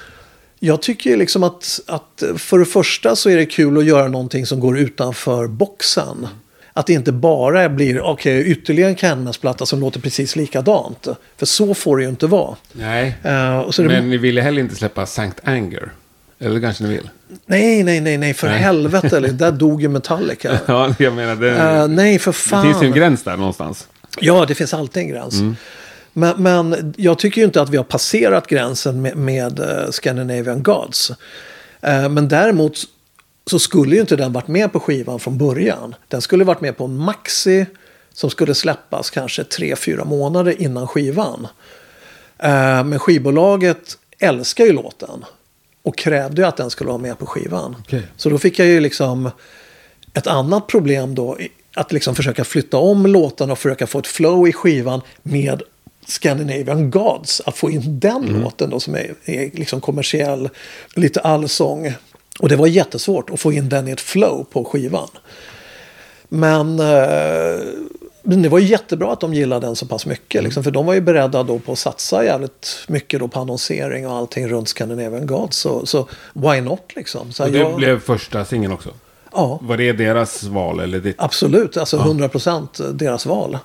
[0.64, 4.46] jag tycker liksom att, att för det första så är det kul att göra någonting
[4.46, 6.28] som går utanför boxen.
[6.72, 11.08] Att det inte bara blir okej, ytterligare en Canmas-platta som låter precis likadant.
[11.36, 12.56] För så får det ju inte vara.
[12.72, 13.14] Nej.
[13.66, 15.92] Och så det, Men ni ville heller inte släppa Sankt Anger.
[16.38, 17.10] Eller kanske ni vill?
[17.46, 18.58] Nej, nej, nej, nej, för Nej.
[18.58, 19.20] helvete.
[19.20, 20.58] Där dog ju Metallica.
[20.66, 21.50] Ja, jag menar det.
[21.50, 22.62] Eh, nej, för det fan.
[22.62, 23.88] finns ju en gräns där någonstans.
[24.20, 25.34] Ja, det finns alltid en gräns.
[26.12, 30.62] Men, men jag tycker ju inte att vi har passerat gränsen med, med eh, Scandinavian
[30.62, 31.10] Gods.
[31.80, 32.78] Eh, men däremot
[33.46, 35.94] så skulle ju inte den varit med på skivan från början.
[36.08, 37.66] Den skulle varit med på en maxi
[38.12, 41.48] som skulle släppas kanske tre fyra månader innan skivan.
[42.38, 45.24] Eh, men skivbolaget älskar ju låten
[45.82, 47.76] och krävde ju att den skulle vara med på skivan.
[47.80, 48.02] Okej.
[48.16, 49.30] Så då fick jag ju liksom
[50.14, 51.38] ett annat problem då.
[51.74, 55.62] Att liksom försöka flytta om låtarna och försöka få ett flow i skivan med
[56.06, 57.40] Scandinavian Gods.
[57.46, 60.48] Att få in den låten då som är, är liksom kommersiell,
[60.96, 61.92] lite allsång.
[62.40, 65.08] Och det var jättesvårt att få in den i ett flow på skivan.
[66.28, 67.60] Men, eh,
[68.24, 70.44] det var ju jättebra att de gillade den så pass mycket.
[70.44, 74.06] Liksom, för de var ju beredda då på att satsa jävligt mycket då på annonsering
[74.06, 75.56] och allting runt Scandinavian Gods.
[75.56, 77.32] Så, så why not liksom?
[77.32, 78.90] Så Och det jag- blev första singeln också.
[79.32, 79.58] Ja.
[79.62, 81.16] Var det deras val eller ditt?
[81.18, 83.58] Absolut, alltså 100% deras val.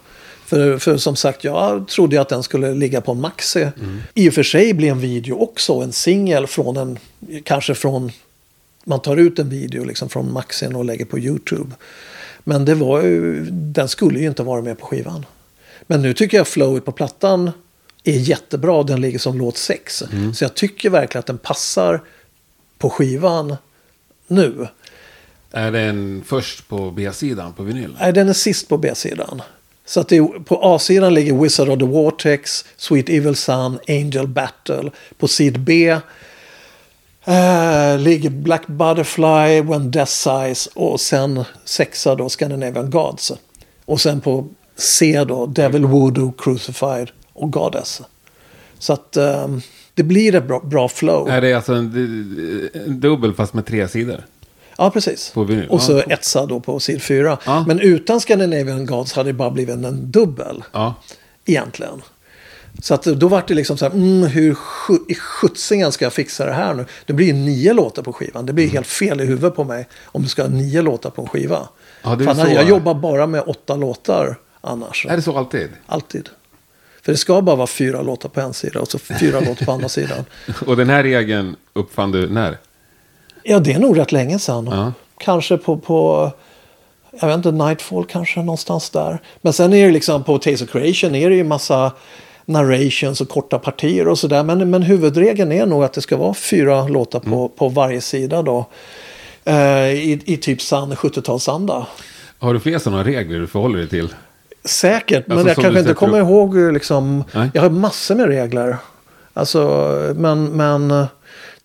[0.46, 3.68] För, för som sagt, jag trodde ju att den skulle ligga på en maxi.
[4.14, 7.00] I och för sig blir en video också en singel från en,
[7.44, 8.12] kanske från,
[8.84, 11.72] man tar ut en video liksom från maxin och lägger på YouTube.
[12.44, 15.26] Men det var ju, den skulle ju inte vara med på skivan.
[15.82, 17.52] Men nu tycker jag flowet på plattan
[18.04, 18.84] är jättebra.
[18.84, 20.04] Den ligger som låt 6.
[20.34, 22.02] Så jag tycker verkligen att den passar
[22.78, 23.56] på skivan
[24.28, 24.68] nu.
[25.52, 27.98] Är den först på B-sidan på vinyl?
[28.00, 29.42] Nej, den är sist på B-sidan.
[29.86, 34.92] Så att det på A-sidan ligger Wizard of the Vortex, Sweet Evil Sun, Angel Battle.
[35.18, 35.90] På sid B
[37.26, 43.32] eh, ligger Black Butterfly, When Death Sighs och sen sexa då Scandinavian Gods.
[43.86, 48.02] Och sen på C då Devil Voodoo, Crucified och Goddess.
[48.80, 49.48] Så att eh,
[49.94, 51.30] det blir ett bra, bra flow.
[51.30, 54.24] Är det alltså en, en dubbel fast med tre sidor?
[54.78, 55.30] Ja, precis.
[55.34, 55.68] På vinyl.
[55.70, 56.14] Och så Ja.
[56.14, 57.38] etsa då på sid 4.
[57.46, 57.64] Ja.
[57.68, 60.64] Men utan Scandinavian Gods hade det bara blivit en dubbel.
[60.72, 60.96] Ja.
[61.46, 62.02] Egentligen.
[62.82, 64.58] Så att då var det liksom så här, mm, hur
[65.10, 66.86] i sjuttsingen ska jag fixa det här nu?
[67.06, 68.46] Det blir ju nio låtar på skivan.
[68.46, 68.74] Det blir Mm.
[68.74, 71.68] helt fel i huvudet på mig om du ska ha nio låtar på en skiva.
[72.04, 72.54] Ja, det är Fan, så.
[72.54, 75.06] Jag jobbar bara med åtta låtar annars.
[75.10, 75.70] Är det så alltid?
[75.86, 76.30] Alltid.
[77.02, 79.72] För det ska bara vara fyra låtar på en sida och så fyra låtar på
[79.72, 80.26] andra sidan.
[80.66, 82.58] Och den här regeln uppfann du när?
[83.50, 84.70] Ja, det är nog rätt länge sedan.
[84.72, 84.94] Ja.
[85.18, 86.32] Kanske på, på,
[87.22, 89.20] jag vet inte, Nightfall kanske någonstans där.
[89.42, 91.92] Men sen är det liksom på Taste of Creation är det ju massa
[92.46, 94.44] narrations och korta partier och sådär.
[94.44, 98.42] Men, men huvudregeln är nog att det ska vara fyra låtar på, på varje sida
[98.42, 98.66] då.
[99.46, 101.86] Eh, i, I typ sann 70-talsanda.
[102.40, 104.14] Har du fler sådana regler du förhåller dig till?
[104.66, 106.28] Säkert, men Alltså, jag kanske inte kommer upp.
[106.28, 107.24] ihåg liksom.
[107.34, 107.50] Nej.
[107.54, 108.78] Jag har massor med regler.
[109.34, 111.06] Alltså, men, men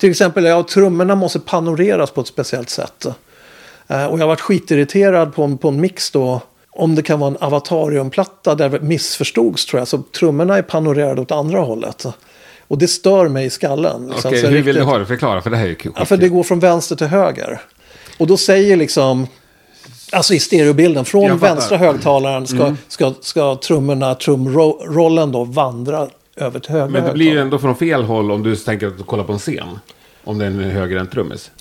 [0.03, 3.05] till exempel, ja, trummorna måste panoreras på ett speciellt sätt.
[3.87, 6.41] Eh, och jag har varit skitirriterad på en, på en mix då.
[6.69, 9.87] Om det kan vara en avatariumplatta där missförstods tror jag.
[9.87, 12.05] Så trummorna är panorerade åt andra hållet.
[12.67, 14.07] Och det stör mig i skallen.
[14.07, 14.29] liksom.
[14.29, 15.05] Okej, Så hur vill riktigt- du ha det?
[15.05, 15.75] Förklara, för det här är ju.
[15.95, 17.61] Ja, för det går från vänster till höger.
[18.17, 19.27] Och då säger liksom,
[20.11, 21.25] alltså i stereobilden, från.
[21.25, 21.37] Mm.
[21.37, 27.31] vänstra högtalaren ska, ska, ska trummorna, trumrollen då vandra över till höger Men det blir
[27.31, 29.79] ju ändå från fel håll om du tänker att du kollar på en scen.
[30.23, 31.51] Om den är högre än trummis.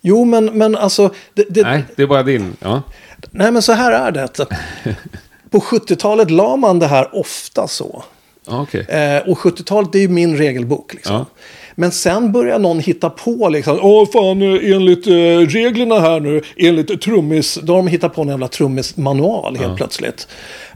[0.00, 1.72] Jo, men, men alltså, det, det, nej.
[1.72, 2.56] Nej, det är bara din.
[2.60, 2.82] Ja.
[3.30, 4.46] men så här är det.
[5.50, 8.04] På 70-talet la man det här ofta så.
[8.46, 8.80] Okej.
[8.80, 10.94] Eh, och 70-talet det är ju min regelbok.
[10.94, 11.14] Liksom.
[11.14, 11.26] Ja.
[11.74, 13.78] Men sen börjar någon hitta på liksom.
[13.82, 15.12] Åh fan, eh, enligt eh,
[15.48, 17.58] reglerna här nu, enligt trummis.
[17.62, 20.28] Då har de hittat på en jävla trummismanual helt plötsligt.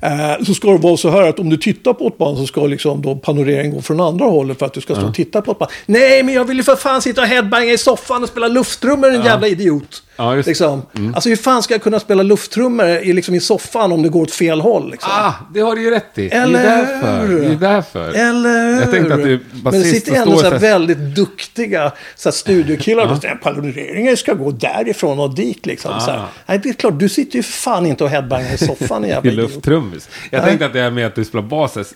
[0.03, 2.47] Eh, så ska det vara så här att om du tittar på ett band så
[2.47, 5.43] ska liksom då panoreringen gå från andra hållet för att du ska stå och titta
[5.43, 5.71] på ett band.
[5.87, 9.15] Nej, men jag vill ju för fan sitta och headbanga i soffan och spela lufttrummor,
[9.15, 10.03] en jävla idiot.
[10.17, 10.83] Ja, just liksom.
[11.15, 14.23] Alltså hur fan ska jag kunna spela lufttrummor i, liksom, i soffan om det går
[14.23, 14.91] åt fel håll?
[14.91, 15.11] Liksom?
[15.15, 16.29] Ah, det har du ju rätt i.
[16.29, 17.27] Eller det är därför.
[17.27, 17.41] hur?
[17.41, 18.09] Det är därför.
[18.09, 18.81] Eller hur?
[18.81, 23.13] Jag tänkte att du Men det sitter ändå så här väldigt duktiga så här studiokillar
[23.13, 25.67] och säger panoreringen ska gå därifrån och dit.
[25.67, 26.19] Liksom, så här.
[26.19, 26.29] Ah.
[26.47, 30.09] Nej, det är klart, du sitter ju fan inte och headbangar i soffan i lufttrummis.
[30.31, 30.49] Jag Nej.
[30.49, 31.95] tänkte att det är med att du spelar bases.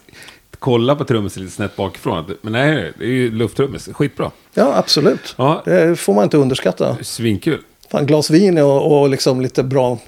[0.59, 2.37] Kolla på trummisen lite snett bakifrån.
[2.42, 3.88] Men nej, det är ju lufttrummis.
[3.92, 4.30] Skitbra.
[4.54, 5.35] Ja, absolut.
[5.38, 5.62] Ja.
[5.64, 6.96] Det får man inte underskatta.
[7.02, 7.59] Svinkul.
[7.90, 9.98] Fan, glas vin och, och liksom lite bra,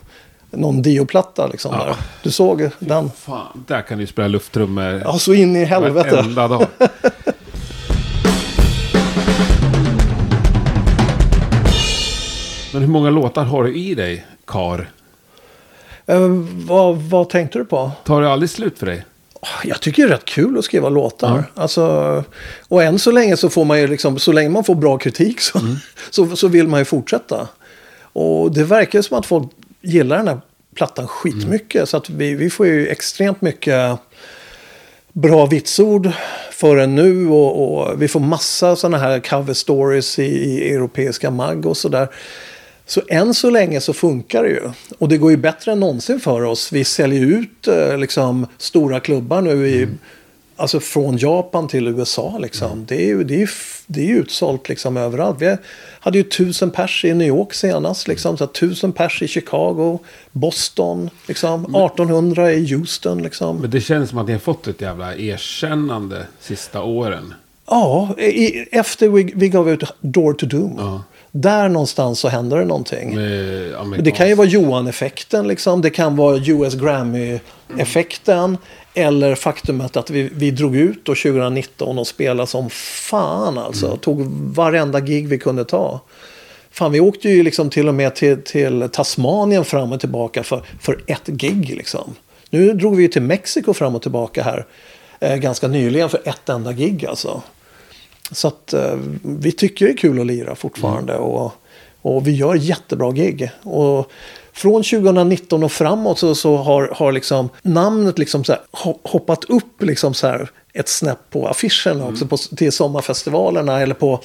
[0.50, 1.96] någon dioplatta liksom där.
[2.22, 3.10] Du såg den?
[3.10, 6.10] Fan, där kan du spela lufttrummor Ja, så in i helvete.
[6.10, 6.66] varenda dag.
[12.72, 14.90] Men hur många låtar har du i dig, Kar?
[16.06, 16.28] Eh,
[16.66, 17.90] vad, vad tänkte du på?
[18.04, 19.04] Tar det aldrig slut för dig?
[19.64, 21.44] Jag tycker det är rätt kul att skriva låtar.
[21.54, 21.84] Alltså,
[22.68, 25.40] och än så länge så får man ju liksom, så länge man får bra kritik
[25.40, 25.58] så,
[26.10, 27.48] så, så vill man ju fortsätta.
[28.12, 29.48] Och det verkar som att folk
[29.80, 30.40] gillar den här
[30.74, 31.88] plattan skitmycket.
[31.88, 33.98] Så att vi, vi får ju extremt mycket
[35.12, 36.10] bra vitsord
[36.50, 37.28] för den nu.
[37.28, 42.08] Och, och vi får massa sådana här cover stories i, i europeiska mag och sådär.
[42.86, 44.70] Så än så länge så funkar det ju.
[44.98, 46.72] Och det går ju bättre än någonsin för oss.
[46.72, 49.88] Vi säljer ut eh, liksom, stora klubbar nu i,
[50.62, 52.38] alltså från Japan till USA.
[52.38, 52.84] Liksom.
[52.86, 53.48] Det, är ju, det, är ju,
[53.86, 55.36] det är ju utsålt liksom överallt.
[55.40, 55.56] Vi
[56.00, 58.08] hade ju tusen pers i New York senast.
[58.08, 59.98] Liksom, så att tusen pers i Chicago,
[60.32, 63.22] Boston, liksom, 1800 i Houston.
[63.22, 63.56] Liksom.
[63.56, 67.34] Men det känns som att ni har fått ett jävla erkännande sista åren.
[67.66, 70.74] Ja, i, efter vi, vi gav ut Door to Doom.
[70.78, 71.02] Ja.
[71.30, 73.14] Där någonstans så händer det någonting.
[73.14, 75.82] Men Det kan ju vara Johan-effekten, liksom.
[75.82, 78.58] det kan vara US Grammy-effekten.
[78.94, 83.96] Eller faktumet att vi, vi drog ut då 2019 och spelade som fan alltså.
[83.96, 86.00] Tog varenda gig vi kunde ta.
[86.70, 90.62] Fan, vi åkte ju liksom till och med till, till Tasmanien fram och tillbaka för,
[90.80, 91.76] för ett gig.
[91.76, 92.14] Liksom.
[92.50, 94.66] Nu drog vi till Mexiko fram och tillbaka här
[95.20, 97.42] eh, ganska nyligen för ett enda gig alltså.
[98.30, 101.16] Så att eh, vi tycker det är kul att lira fortfarande.
[101.16, 101.52] Och,
[102.02, 103.50] och vi gör jättebra gig.
[103.62, 104.10] Och
[104.62, 109.44] från 2019 och framåt så, så har, har liksom namnet liksom så här, ho- hoppat
[109.44, 114.20] upp liksom så här ett snäpp på affischen också på, till sommarfestivalerna eller på,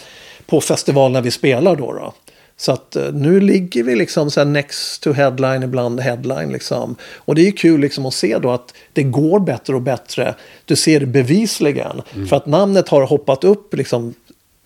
[0.46, 1.94] på festivalerna vi spelar då.
[1.94, 2.14] då.
[2.58, 6.96] Så att eh, nu ligger vi liksom så next to headline, ibland headline liksom.
[7.16, 10.36] Och det är kul liksom att se då att det går bättre och bättre.
[10.66, 12.02] Du ser det bevisligen.
[12.30, 14.14] För att namnet har hoppat upp liksom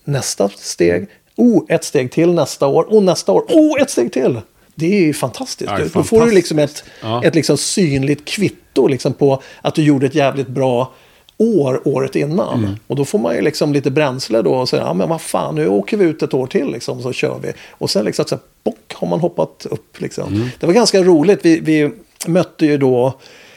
[0.04, 1.08] nästa steg.
[1.36, 2.94] Oh, ett steg till nästa år.
[2.94, 3.46] Och nästa år.
[3.50, 4.42] Oh, ett steg till.
[4.76, 5.72] Det är ju fantastiskt.
[5.72, 7.02] Ja, är Då får du liksom ett, fantastiskt.
[7.02, 7.24] Ja.
[7.24, 10.94] ett liksom synligt kvitto liksom på att du gjorde ett jävligt bra
[11.42, 12.64] år året innan.
[12.64, 12.76] Mm.
[12.88, 15.56] Och då får man ju liksom lite bränsle då och säga, ja men vad fan,
[15.56, 17.54] nu åker vi ut ett år till liksom, så kör vi.
[17.70, 20.34] Och sen liksom så här, bock, har man hoppat upp liksom.
[20.34, 20.50] Mm.
[20.60, 21.92] Det var ganska roligt, vi, vi
[22.28, 23.14] mötte ju då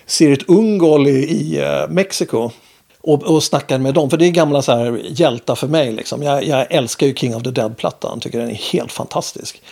[0.06, 2.50] Sirit Ungol i, i eh, Mexiko.
[3.00, 5.92] Och, och snackade med dem, för det är gamla så här hjältar för mig.
[5.92, 6.22] Liksom.
[6.22, 9.62] Jag, jag älskar ju King of the Dead-plattan, tycker den är helt fantastisk.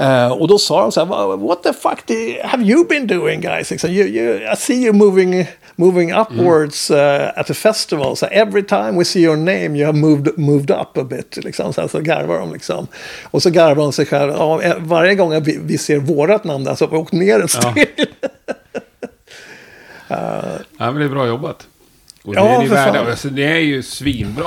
[0.00, 1.06] Eh, och då sa de så här,
[1.36, 3.70] "What- the fuck do- have you been doing guys?
[3.70, 8.16] Liksom, you, you, I see you moving, moving upwards eh, at the festival.
[8.16, 11.36] So every time we see your name you have moved, moved up a bit.
[11.44, 12.86] Liksom, så, här, så garvar de liksom.
[13.30, 14.34] Och så garvar de sig själva.
[14.36, 17.44] Ja, eh, varje gång vi, vi ser vårat namn där så har vi åkt ner
[17.44, 17.88] ett steg.
[20.08, 21.66] Ja, men det är bra jobbat.
[22.28, 23.10] Och Ja, det är ni värda.
[23.10, 24.44] Alltså, det är ju svinbra.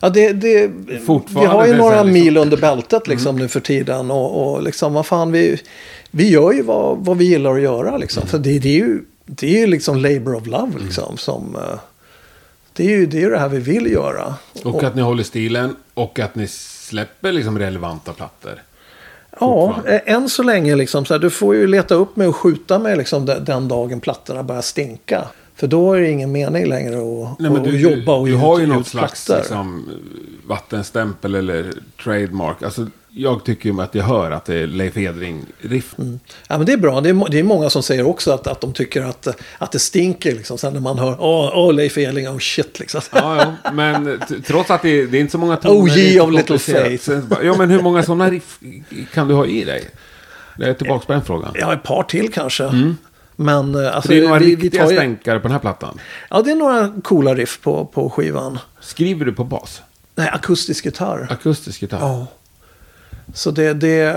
[0.00, 0.70] Ja, det, det,
[1.28, 4.10] vi har ju så några liksom- mil under bältet liksom nu för tiden.
[4.10, 5.60] Och, och liksom, vad fan, vi,
[6.10, 8.26] vi gör ju vad, vad vi gillar att göra liksom.
[8.26, 11.16] För det, det är ju det är ju liksom labor of love liksom.
[11.16, 11.78] Som, eh,
[12.72, 14.34] det är ju det, är det här vi vill göra.
[14.64, 18.62] Och att ni håller stilen och att ni släpper liksom relevanta plattor.
[19.40, 21.04] Ja, eh, än så länge liksom.
[21.04, 24.00] Så här, du får ju leta upp mig och skjuta mig liksom, den, den dagen
[24.00, 25.28] plattorna börjar stinka.
[25.54, 28.60] För då är det ingen mening längre att, Nej, att du, jobba och du har
[28.60, 29.88] ju något slags liksom,
[30.46, 31.72] vattenstämpel eller
[32.04, 32.62] trademark.
[32.62, 35.94] Alltså, jag tycker att jag hör att det är Leif Edring-riff.
[36.48, 37.00] Ja, men det är bra.
[37.00, 39.28] Det är, det är många som säger också att, att de tycker att,
[39.58, 40.32] att det stinker.
[40.32, 40.58] Liksom.
[40.58, 43.00] Sen när man hör åh, åh Leif Edling, oh shit liksom.
[43.12, 45.92] Ja, ja, men trots att det, det är inte så många toner.
[45.92, 47.10] Oh, ye of little faith.
[47.42, 48.58] Ja, men hur många sådana riff
[49.14, 49.90] kan du ha i dig?
[50.56, 51.54] Det är tillbaka på den frågan.
[51.54, 52.94] Ja, ett par till kanske.
[53.42, 55.98] Men eh, alltså, det är några vi, vi riktiga ju, stänkare på den här plattan.
[56.30, 58.58] Ja, det är några coola riff på, på skivan.
[58.80, 59.82] Skriver du på bas?
[60.14, 61.26] Nej, akustisk gitarr.
[61.30, 62.00] Akustisk gitarr?
[62.00, 62.26] Ja.
[63.34, 64.16] Så det, det,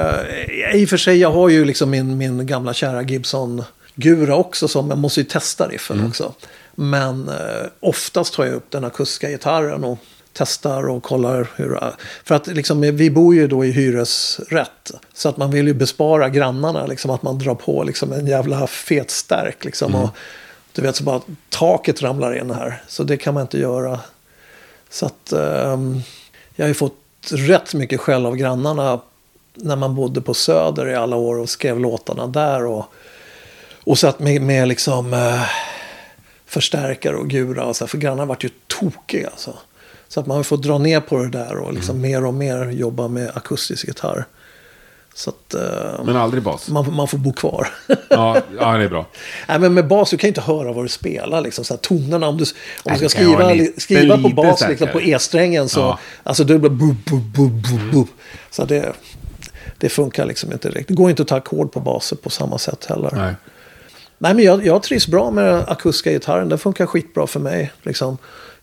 [0.73, 4.67] i och för sig, jag har ju liksom min, min gamla kära Gibson-gura också.
[4.67, 6.09] Som, jag måste ju testa riffen Mm.
[6.09, 6.33] också.
[6.75, 9.99] Men eh, oftast tar jag upp den akustiska gitarren och
[10.37, 11.79] testar och kollar hur...
[12.23, 14.91] För att liksom, vi bor ju då i hyresrätt.
[15.13, 18.67] Så att man vill ju bespara grannarna liksom att man drar på liksom en jävla
[18.67, 19.91] fet stärk liksom.
[19.93, 20.03] Mm.
[20.03, 20.09] Och,
[20.73, 22.83] du vet så bara taket ramlar in här.
[22.87, 23.99] Så det kan man inte göra.
[24.89, 26.01] Så att ehm,
[26.55, 26.97] jag har ju fått
[27.31, 29.01] rätt mycket skäll av grannarna
[29.53, 32.65] när man bodde på Söder i alla år och skrev låtarna där.
[32.65, 32.85] Och,
[33.83, 35.43] och satt med, med liksom eh,
[36.45, 37.65] förstärkare och gura.
[37.65, 39.53] Och så här, för grannarna vart ju tokiga alltså.
[40.07, 42.65] Så att man har fått dra ner på det där och liksom mer och mer
[42.69, 44.25] jobba med akustisk gitarr.
[45.15, 46.69] Så att eh, Men aldrig bas?
[46.69, 47.67] man, man får bo kvar.
[48.09, 49.05] Ja, ja, det är bra.
[49.47, 51.41] Nej, men med bas, du kan ju inte höra vad du spelar.
[51.41, 52.45] Liksom, så här, tonerna, om du,
[52.83, 55.79] om du ska skriva, lite- skriva på bas liksom, på E-strängen så...
[55.79, 55.99] Ja.
[56.23, 58.05] Alltså det blir bu, bu, bu, bu, bu.
[58.51, 58.93] Så det,
[59.77, 60.87] det funkar liksom inte riktigt.
[60.87, 63.09] Det går inte att ta ackord på baser på samma sätt heller.
[63.13, 63.33] Nej,
[64.17, 64.33] Nej.
[64.33, 66.49] men jag, jag trivs bra med den akustiska gitarren.
[66.49, 67.71] Den funkar skitbra för mig.
[67.83, 68.17] Liksom.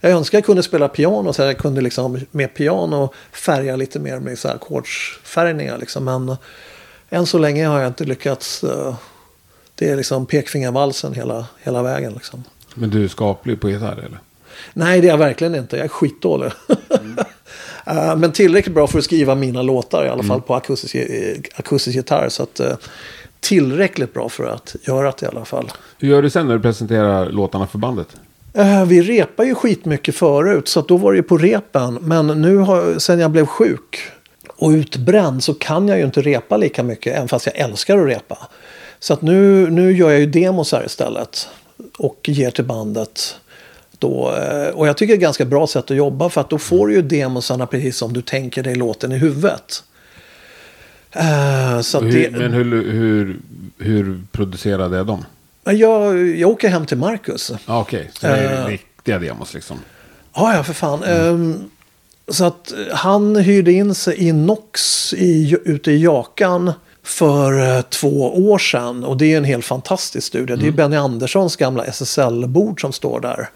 [0.05, 4.19] Jag önskar jag kunde spela piano så jag kunde liksom med piano färga lite mer
[4.19, 5.79] med så här ackordsfärgningar.
[5.79, 6.05] Liksom.
[6.05, 6.37] Men
[7.11, 8.65] än så länge har jag inte lyckats.
[8.65, 8.95] eh,
[9.75, 12.13] Det är liksom pekfingervalsen hela, hela vägen.
[12.13, 12.45] Liksom.
[12.75, 14.19] Men du är skaplig på gitarr eller?
[14.73, 15.77] Nej, det är jag verkligen inte.
[15.77, 16.53] Jag är skitdålig.
[17.87, 21.37] Eh, Men tillräckligt bra för att skriva mina låtar i alla fall på akustisk, eh,
[21.55, 22.29] akustisk gitarr.
[22.29, 22.61] Så att,
[23.41, 25.73] tillräckligt bra för att göra det i alla fall.
[25.99, 28.09] Hur gör du sen när du presenterar låtarna för bandet?
[28.55, 31.95] Eh, Vi repar ju skitmycket förut, så då var det ju på repen.
[31.95, 33.99] Men nu har, sen jag blev sjuk
[34.49, 38.09] och utbränd så kan jag ju inte repa lika mycket, även fast jag älskar att
[38.09, 38.39] repa.
[39.01, 41.49] Så att nu, nu gör jag ju demos här istället
[41.99, 43.37] och ger till bandet.
[43.99, 46.51] Då, eh, och jag tycker det är ett ganska bra sätt att jobba för att
[46.51, 49.85] då får du ju demosarna precis som du tänker dig låten i huvudet.
[51.11, 53.37] Att Hur, det, men hur, hur,
[53.79, 55.25] hur producerade är de?
[55.65, 57.53] Jag, jag åker hem till Marcus.
[57.67, 58.11] Ja, okej.
[58.13, 58.67] Så det är Eh.
[58.67, 59.79] riktiga demos liksom.
[60.35, 61.03] Ja, ja, för fan.
[61.03, 61.71] Ehm,
[62.29, 67.83] så att eh, han hyrde in sig i Nox i, ute i Jakan för eh,
[67.83, 69.05] två år sedan.
[69.05, 70.57] Och det är en helt fantastisk studio.
[70.57, 73.49] Det är Benny Anderssons gamla SSL-bord som står där.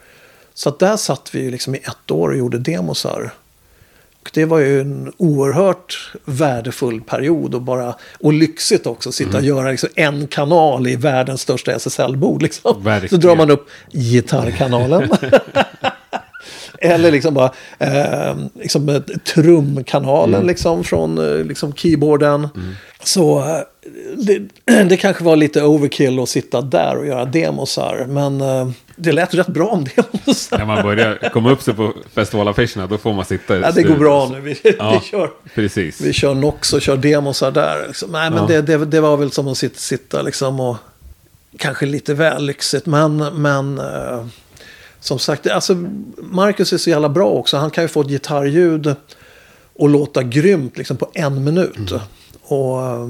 [0.54, 3.30] Så att där satt vi ju liksom i ett år och gjorde demosar.
[4.26, 9.12] Och det var ju en oerhört värdefull period och, bara, och lyxigt också.
[9.12, 12.42] Sitta och göra liksom en kanal i världens största SSL-bord.
[12.42, 13.00] Liksom.
[13.10, 15.10] Så drar man upp gitarrkanalen.
[16.78, 19.00] Eller liksom bara eh, liksom eh,
[19.34, 22.48] trumkanalen liksom från eh, liksom keyboarden.
[23.02, 23.60] Så eh,
[24.16, 24.38] det,
[24.84, 28.06] det kanske var lite overkill att sitta där och göra demosar.
[28.08, 30.58] Men eh, det lät rätt bra om demosar.
[30.58, 33.82] När man börjar komma upp sig på festivalaffischerna då får man sitta i Ja, det
[33.82, 34.40] går bra nu.
[34.40, 35.00] Vi, Ja.
[35.02, 36.00] vi, kör, Precis.
[36.00, 37.84] vi kör Nox och kör demosar där.
[37.86, 38.10] Liksom.
[38.12, 38.46] Nej, men Ja.
[38.46, 40.76] det, det, det var väl som att sitta, sitta liksom och
[41.58, 42.86] kanske lite väl lyxigt.
[42.86, 44.26] Men, men eh,
[45.00, 45.74] som sagt, alltså,
[46.18, 47.56] Marcus är så jävla bra också.
[47.56, 48.94] Han kan ju få ett gitarrljud
[49.78, 51.92] och låta grymt liksom, på en minut.
[52.42, 53.08] Och eh,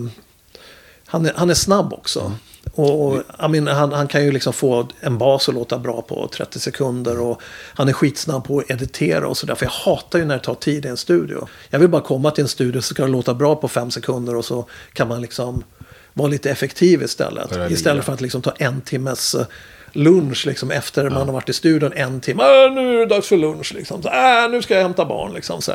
[1.07, 2.33] han är, han är snabb också.
[2.75, 6.03] Och, och jag menar, han, han kan ju liksom få en bas att låta bra
[6.03, 7.21] på 30 sekunder.
[7.21, 7.43] Och
[7.75, 9.55] han är skitsnabb på att editera och sådär.
[9.55, 11.49] För jag hatar ju när det tar tid i en studio.
[11.71, 14.37] Jag vill bara komma till en studio så ska det låta bra på fem sekunder.
[14.37, 15.65] Och så kan man liksom
[16.13, 17.51] vara lite effektiv istället.
[17.51, 19.47] Börja Istället för att liksom ta en timmes eh,
[19.93, 22.43] lunch liksom efter man har varit i studion en timme.
[22.43, 24.03] Äh, nu är det dags för lunch liksom.
[24.03, 25.63] Så, äh, nu ska jag hämta barn liksom.
[25.63, 25.73] Så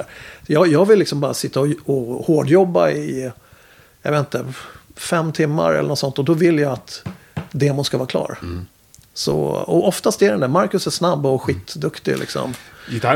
[0.47, 3.31] jag, jag vill liksom bara sitta och, och hårdjobba i,
[4.01, 4.45] jag vet inte,
[5.01, 6.19] fem timmar eller något sånt.
[6.19, 7.03] Och då vill jag att
[7.51, 8.37] demon ska vara klar.
[9.13, 10.47] Så, och oftast är den det.
[10.47, 12.53] Marcus är snabb och skitduktig liksom.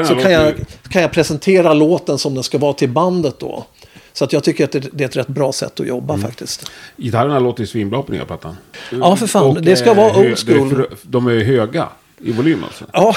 [0.07, 0.53] Så kan jag,
[0.89, 3.65] kan jag presentera låten som den ska vara till bandet då.
[4.13, 6.25] Så att jag tycker att det, det är ett rätt bra sätt att jobba Mm.
[6.25, 6.71] faktiskt.
[6.97, 8.57] Gitarrerna låter ju svinbra på nya plattan.
[8.91, 9.43] Ja, för fan.
[9.45, 10.69] Och, Det ska eh, vara old school.
[10.69, 12.85] för- De är höga i volym alltså.
[12.93, 13.15] Ja,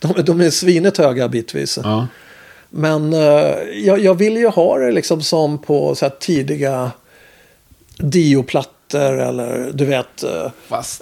[0.00, 1.78] de, de är svinet höga bitvis.
[1.82, 2.06] Ja.
[2.70, 3.20] Men eh,
[3.74, 6.90] jag, jag vill ju ha det liksom som på så här tidiga
[7.98, 10.24] Dio-plattor eller du vet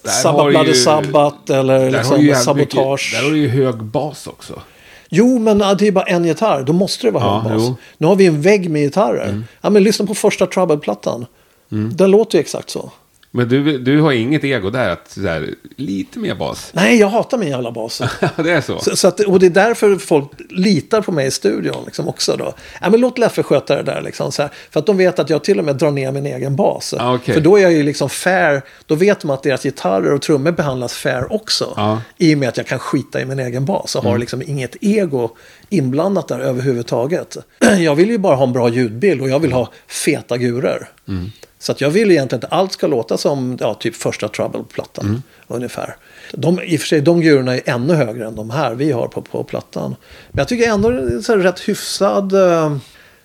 [0.02, 2.56] Sabbath har Bloody Sabbath eller liksom Sabotage.
[2.56, 4.62] Mycket, där har du ju hög bas också.
[5.08, 6.62] Jo, men det är bara en gitarr.
[6.62, 7.60] Då måste det vara Ja, hög bas.
[7.60, 7.66] jo.
[7.66, 7.76] Mm.
[7.98, 9.42] Nu har vi en vägg med gitarrer.
[9.60, 11.26] Ja, men lyssna på första Trouble-plattan.
[11.68, 12.90] Den låter ju exakt så.
[13.32, 16.70] Men du, du har inget ego där att här, lite mer bas.
[16.72, 18.02] Nej, jag hatar min jävla bas.
[18.36, 18.78] det är så.
[18.78, 22.36] Så, så att, och det är därför folk litar på mig i studion liksom också
[22.36, 22.54] då.
[22.80, 24.32] Ja, men låt Leffe sköta det där liksom.
[24.32, 26.56] Så här, för att de vet att jag till och med drar ner min egen
[26.56, 26.94] bas.
[26.98, 27.34] Ah, okej.
[27.34, 28.62] För då är jag ju liksom fair.
[28.86, 31.74] Då vet de att deras gitarrer och trummor behandlas fair också.
[31.78, 31.98] Mm.
[32.18, 33.94] I och med att jag kan skita i min egen bas.
[33.94, 35.30] Och har liksom inget ego
[35.68, 37.36] inblandat där överhuvudtaget.
[37.78, 40.88] Jag vill ju bara ha en bra ljudbild och jag vill ha feta gurer.
[41.08, 41.30] Mm.
[41.60, 45.06] Så att jag vill egentligen att allt ska låta som ja, typ första Trouble-plattan.
[45.06, 45.22] Mm.
[45.46, 45.96] Ungefär.
[46.32, 49.08] De, I och för sig, de gurorna är ännu högre än de här vi har
[49.08, 49.96] på, på plattan.
[50.30, 50.88] Men jag tycker ändå
[51.22, 52.76] så här rätt hyfsad, eh,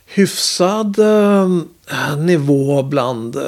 [0.05, 3.43] hyfsad eh, nivå bland eh,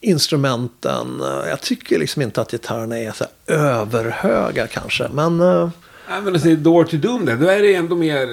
[0.00, 1.22] instrumenten.
[1.48, 5.08] Jag tycker liksom inte att gitarrerna är så här överhöga kanske.
[5.12, 5.70] Men eh,
[6.08, 8.26] Nej, men alltså, Door to Doom där, då är det ändå mer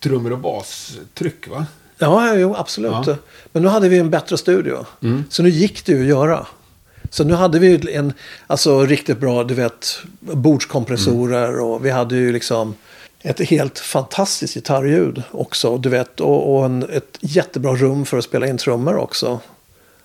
[0.00, 1.66] trummor och bastryck va?
[2.00, 2.90] Ja, jo, absolut.
[2.92, 3.02] Ja.
[3.02, 3.16] Mm.
[3.52, 4.86] Men nu hade vi en bättre studio.
[5.30, 6.46] Så nu gick det ju att göra.
[7.10, 8.12] Så nu hade vi en
[8.46, 11.64] alltså, riktigt bra, du vet, bordskompressorer Mm.
[11.64, 12.74] och vi hade ju liksom
[13.22, 15.78] ett helt fantastiskt gitarrljud också.
[15.78, 19.40] Du vet, och, och en, ett jättebra rum för att spela in trummor också.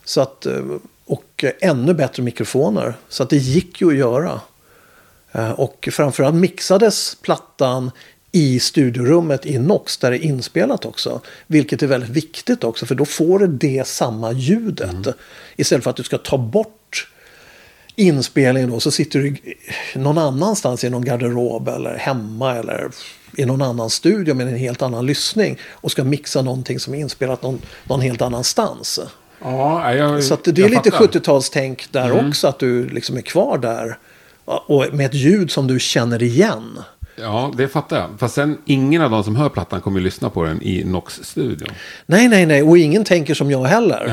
[0.03, 0.61] Så att, eh,
[1.05, 2.93] och ännu bättre mikrofoner.
[3.09, 4.41] Så att det gick ju att göra.
[5.31, 7.91] Eh, Och framförallt mixades plattan
[8.35, 11.21] i studiorummet i Nox där det är inspelat också.
[11.47, 15.07] Vilket är väldigt viktigt också för då får du det samma ljudet.
[15.55, 17.07] Istället för att du ska ta bort
[17.95, 19.35] inspelningen då så sitter du
[19.95, 22.89] någon annanstans i någon garderob eller hemma eller
[23.37, 26.99] i någon annan studio med en helt annan lyssning och ska mixa någonting som är
[26.99, 28.99] inspelat någon, någon helt annanstans.
[29.41, 31.07] Ja, jag, Så det är lite fattar.
[31.07, 33.97] 70-talstänk där också att du liksom är kvar där.
[34.45, 36.79] Och med ett ljud som du känner igen.
[37.15, 38.09] Ja, det fattar jag.
[38.17, 41.69] Fast sen, ingen av de som hör plattan kommer ju lyssna på den i Nox-studion.
[42.05, 42.63] Nej, nej, nej.
[42.63, 44.05] Och ingen tänker som jag heller.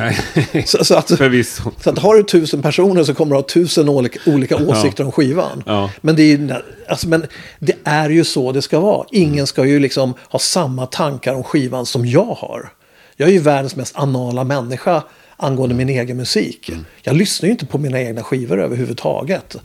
[0.54, 0.64] Nej.
[0.66, 1.70] Så, så, att, Förvisso.
[1.80, 5.12] så att har du tusen personer så kommer du ha tusen olika, olika åsikter om
[5.12, 5.62] skivan.
[5.66, 5.90] Ja.
[6.00, 6.54] Men, det är, ju-
[6.88, 7.26] alltså, men
[7.58, 9.06] det är ju så det ska vara.
[9.10, 12.72] Ingen ska ju liksom ha samma tankar om skivan som jag har.
[13.16, 15.02] Jag är ju världens mest anala människa
[15.36, 16.70] angående min egen musik.
[17.02, 19.56] Jag lyssnar ju inte på mina egna skivor överhuvudtaget.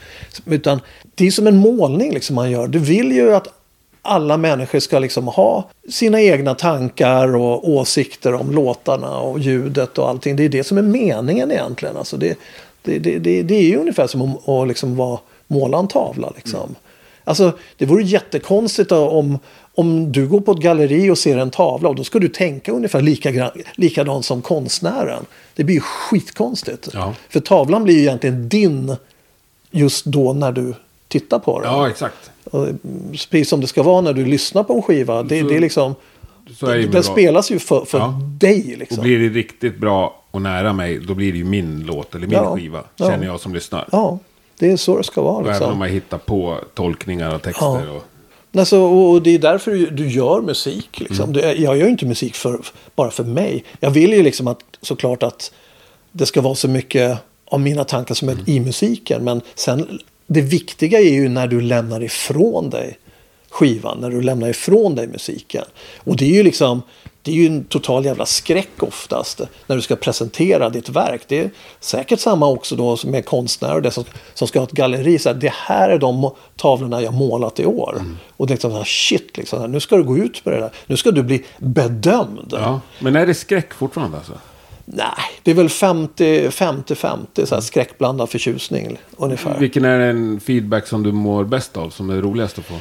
[0.46, 0.80] Utan
[1.16, 2.68] det är som en målning liksom man gör.
[2.68, 3.48] Du vill ju att
[4.02, 10.10] alla människor ska liksom ha sina egna tankar och åsikter om låtarna och ljudet och
[10.10, 10.36] allting.
[10.36, 11.98] Det är det som är meningen egentligen.
[11.98, 12.38] Alltså det,
[12.82, 16.34] det, det, det, det är ju ungefär som att, att liksom vara, måla en tavla.
[16.36, 16.76] Liksom.
[17.24, 19.40] Alltså, det vore jättekonstigt om,
[19.78, 22.72] om du går på ett galleri och ser en tavla och då ska du tänka
[22.72, 25.26] ungefär lika, likadant som konstnären.
[25.56, 26.88] Det blir ju skitkonstigt.
[26.94, 27.14] Ja.
[27.30, 28.96] För tavlan blir ju egentligen din
[29.72, 30.74] just då när du
[31.08, 31.72] tittar på den.
[31.74, 32.32] Ja, exakt.
[32.44, 32.80] Och, mm,
[33.12, 35.24] Precis som det ska vara när du lyssnar på en skiva.
[35.24, 35.96] Det, Så- det är liksom,
[36.60, 38.20] Så är den spelas ju för, för Ja.
[38.40, 38.72] dig.
[38.74, 39.04] Och Liksom.
[39.04, 42.36] blir det riktigt bra och nära mig, då blir det ju min låt eller min
[42.38, 42.56] Ja.
[42.56, 42.84] skiva.
[42.98, 43.88] Känner jag som lyssnar.
[43.92, 44.20] Ja,
[44.60, 45.36] det är så det ska vara.
[45.36, 45.56] Och Liksom.
[45.64, 47.90] även om man hittar på tolkningar och texter.
[47.96, 48.04] Och,
[48.60, 51.00] Alltså, och och det är därför du, du gör musik.
[51.00, 51.30] Liksom.
[51.30, 51.34] Mm.
[51.34, 52.60] Det, jag gör inte musik för,
[52.96, 53.64] bara för mig.
[53.80, 55.52] Jag vill ju liksom att, såklart att
[56.12, 58.44] det ska vara så mycket av mina tankar som är Mm.
[58.48, 59.24] i musiken.
[59.24, 62.98] Men sen, det viktiga är ju när du lämnar ifrån dig
[63.50, 63.98] skivan.
[64.02, 65.64] När du lämnar ifrån dig musiken.
[65.98, 66.82] Och det är ju liksom,
[67.28, 69.42] det är ju en total jävla skräck oftast.
[69.68, 71.22] När du ska presentera ditt verk.
[71.28, 71.50] Det är
[71.80, 74.04] säkert samma också då med konstnärer och det som,
[74.34, 75.20] som ska ha ett galleri.
[75.20, 77.96] Så här, det här är de tavlorna jag målat i år.
[78.00, 78.18] Mm.
[78.38, 80.60] Och det är liksom så här, shit, liksom, nu ska du gå ut med det
[80.60, 80.72] där.
[80.86, 82.48] Nu ska du bli bedömd.
[82.52, 82.82] ja.
[83.00, 84.34] Men är det skräck fortfarande alltså?
[84.86, 85.08] Nej,
[85.44, 89.60] det är väl 50-50, så här skräckblandad förtjusning ungefär.
[89.60, 91.90] Vilken är den feedback som du mår bäst av?
[91.90, 92.76] Som är roligast att få?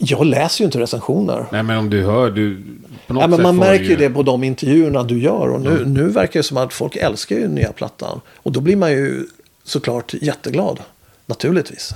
[0.00, 1.46] Jag läser ju inte recensioner.
[1.52, 2.62] Nej, men om du hör, du...
[3.06, 5.48] På något Ja, men man märker ju det på de intervjuerna du gör.
[5.48, 8.20] Och nu, nu verkar det som att folk älskar ju nya plattan.
[8.36, 9.26] Och då blir man ju
[9.64, 10.80] såklart jätteglad.
[11.26, 11.94] Naturligtvis.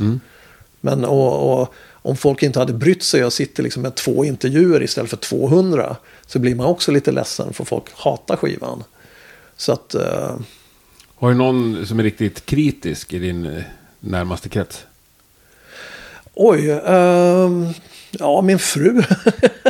[0.81, 4.83] Men och, och, om folk inte hade brytt sig och sitter liksom med två intervjuer
[4.83, 5.97] istället för 200.
[6.27, 8.85] Så blir man också lite ledsen för folk hatar skivan.
[9.57, 9.95] Så att...
[9.95, 10.37] eh,
[11.15, 13.63] Har du någon som är riktigt kritisk i din eh,
[14.01, 14.85] närmaste krets?
[16.35, 17.69] Oj, ehm,
[18.13, 19.03] ja min fru.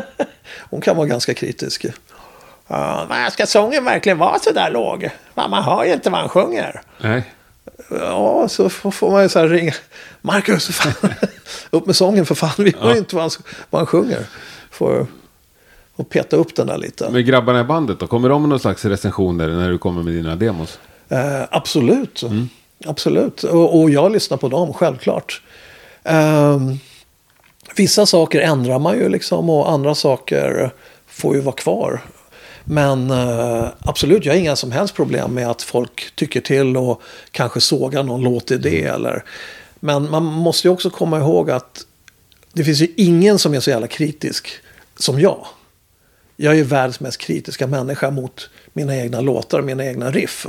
[0.71, 1.85] Hon kan vara ganska kritisk.
[1.85, 5.11] Uh, men ska sången verkligen vara så där låg?
[5.35, 6.83] Man hör ju inte vad han sjunger.
[7.01, 7.33] Nej.
[7.91, 9.75] Ja, så får man ju så här ringa.
[10.21, 10.93] Marcus, fan.
[11.71, 12.51] upp med sången för fan.
[12.57, 13.31] Vi hör ju inte vad han,
[13.71, 14.27] vad han sjunger.
[14.71, 15.07] Får
[15.97, 17.11] och peta upp den där lite.
[17.11, 18.07] Men grabbarna i bandet då?
[18.07, 20.79] Kommer de med någon slags recensioner när du kommer med dina demos?
[21.09, 22.23] Eh, absolut.
[22.87, 23.43] Absolut.
[23.43, 25.43] Och, och jag lyssnar på dem, självklart.
[26.05, 26.79] Ehm,
[27.77, 30.71] vissa saker ändrar man ju liksom och andra saker
[31.07, 32.01] får ju vara kvar.
[32.65, 37.03] Men eh, absolut, jag har inga som helst problem med att folk tycker till och
[37.31, 38.83] kanske sågar någon låtidé.
[38.83, 39.25] Eller.
[39.81, 41.87] Men man måste ju också komma ihåg att
[42.53, 44.49] det finns ju ingen som är så jävla kritisk
[44.97, 45.47] som jag.
[46.37, 50.47] Jag är ju världens mest kritiska människa mot mina egna låtar och mina egna riff.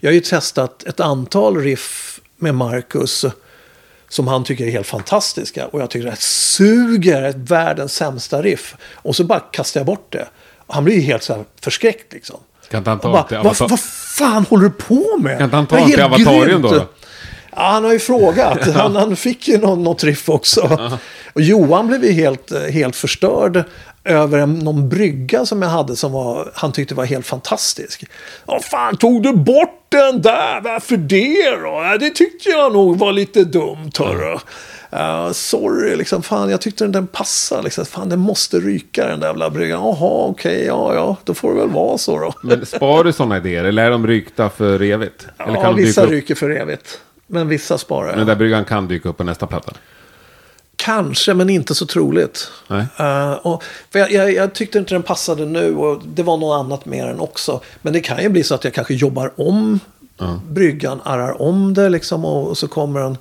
[0.00, 3.24] Jag har ju testat ett antal riff med Marcus
[4.14, 5.66] som han tycker är helt fantastiska.
[5.66, 8.76] Och jag tycker det suger, ett världens sämsta riff.
[8.94, 10.26] Och så bara kastar jag bort det.
[10.66, 12.36] Han blir ju helt så här förskräckt liksom.
[12.70, 15.38] Kan inte han Och ta bara, vad, vad fan håller du på med?
[15.38, 16.62] Kan inte han ta Det är till grymt.
[16.62, 16.88] då, då?
[17.56, 18.66] Ja, han har ju frågat.
[18.74, 20.90] Han, han fick ju någon, något riff också.
[21.32, 23.64] Och Johan blev ju helt, helt förstörd
[24.04, 28.04] över en, någon brygga som jag hade som var, han tyckte var helt fantastisk.
[28.44, 30.60] Vad fan, tog du bort den där?
[30.60, 31.96] Varför det då?
[32.00, 34.38] Det tyckte jag nog var lite dumt, hörru.
[34.90, 37.62] Ja, sorry, liksom, fan, jag tyckte den, den passade.
[37.62, 37.86] Liksom.
[37.86, 39.80] Fan, den måste ryka den där jävla bryggan.
[39.82, 42.34] Jaha, okej, ja, ja, då får det väl vara så då.
[42.42, 45.26] Men sparar du sådana idéer eller är de rykta för evigt?
[45.38, 47.00] Eller ja, vissa ryker för evigt.
[47.26, 48.16] Men vissa sparar jag.
[48.18, 49.72] Den där bryggan kan dyka upp på nästa platta?
[50.84, 52.50] Kanske, men inte så troligt.
[52.98, 56.64] Eh, och, för jag, jag, jag tyckte inte den passade nu och det var något
[56.64, 57.60] annat med den också.
[57.82, 59.80] Men det kan ju bli så att jag kanske jobbar om
[60.48, 63.18] bryggan, arrar om det liksom och, och så kommer den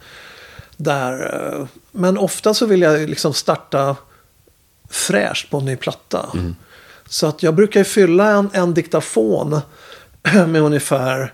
[0.78, 1.14] där.
[1.60, 3.96] eh, Men ofta så vill jag liksom starta
[4.90, 6.30] fräscht på en ny platta.
[7.06, 9.62] Så att jag brukar ju fylla en, en diktafon
[10.48, 11.34] med ungefär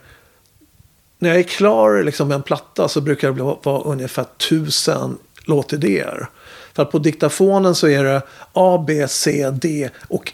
[1.19, 5.17] när jag är klar liksom med en platta så brukar det vara ungefär tusen
[5.49, 6.29] låtidéer.
[6.73, 8.21] För att på diktafonen så är det
[8.53, 10.33] A, B, C, D och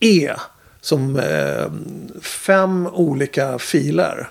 [0.00, 0.32] E
[0.80, 1.72] som eh,
[2.22, 4.28] fem olika filer.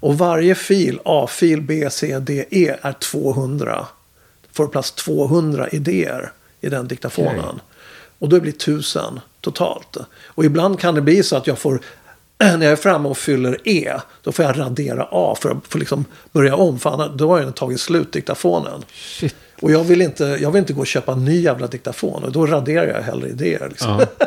[0.00, 3.86] Och varje fil, A-fil, B, C, D, E är 200.
[4.52, 7.38] Får plats 200 idéer i den diktafonen.
[7.38, 7.60] Okej.
[8.18, 9.96] Och då blir det tusen totalt.
[10.24, 11.80] Och ibland kan det bli så att jag får,
[12.38, 13.92] när jag är framme och fyller E,
[14.22, 16.78] då får jag radera A för att få liksom börja om.
[16.78, 18.84] För annars, då har den tagit slut, diktafonen.
[18.92, 19.36] Shit.
[19.60, 22.24] Och jag vill, inte, jag vill inte gå och köpa en ny jävla diktafon.
[22.24, 23.66] Och då raderar jag hellre idéer.
[23.68, 24.06] Liksom.
[24.18, 24.26] Ja.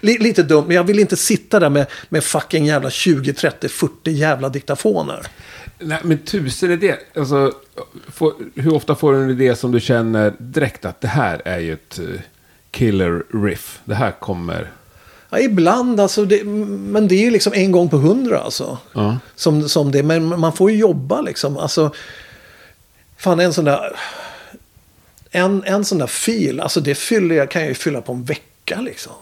[0.00, 3.68] Li- Lite dumt, men jag vill inte sitta där med, med fucking jävla 20, 30,
[3.68, 5.22] 40 jävla diktafoner.
[5.78, 6.98] Nej, men tusen idéer.
[7.16, 7.52] Alltså,
[8.08, 11.58] får, hur ofta får du en idé som du känner direkt att det här är
[11.58, 12.20] ju ett eh,
[12.70, 13.80] killer riff.
[13.84, 14.70] Det här kommer...
[15.30, 18.78] Ja, ibland, alltså, det, men det är ju liksom en gång på hundra alltså.
[18.92, 19.18] Ja.
[19.36, 21.56] Som, som det, men man får ju jobba liksom.
[21.56, 21.90] Alltså,
[23.16, 23.96] fan en sån där,
[25.30, 28.24] en, en sån där fil, alltså det fyller jag, kan jag ju fylla på en
[28.24, 29.12] vecka liksom.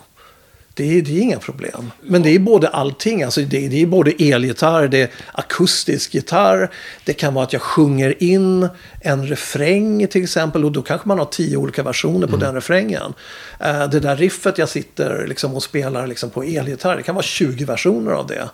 [0.77, 1.91] Det är, det är inga problem.
[2.03, 3.23] Men det är både allting.
[3.23, 6.71] Alltså det, det är både elgitarr, det är akustisk gitarr.
[7.05, 8.69] Det kan vara att jag sjunger in
[9.01, 10.65] en refräng till exempel.
[10.65, 13.15] Och då kanske man har tio olika versioner på den refrängen.
[13.61, 16.97] Eh, det där riffet jag sitter liksom och spelar liksom på elgitarr.
[16.97, 18.49] Det kan vara 20 versioner av det.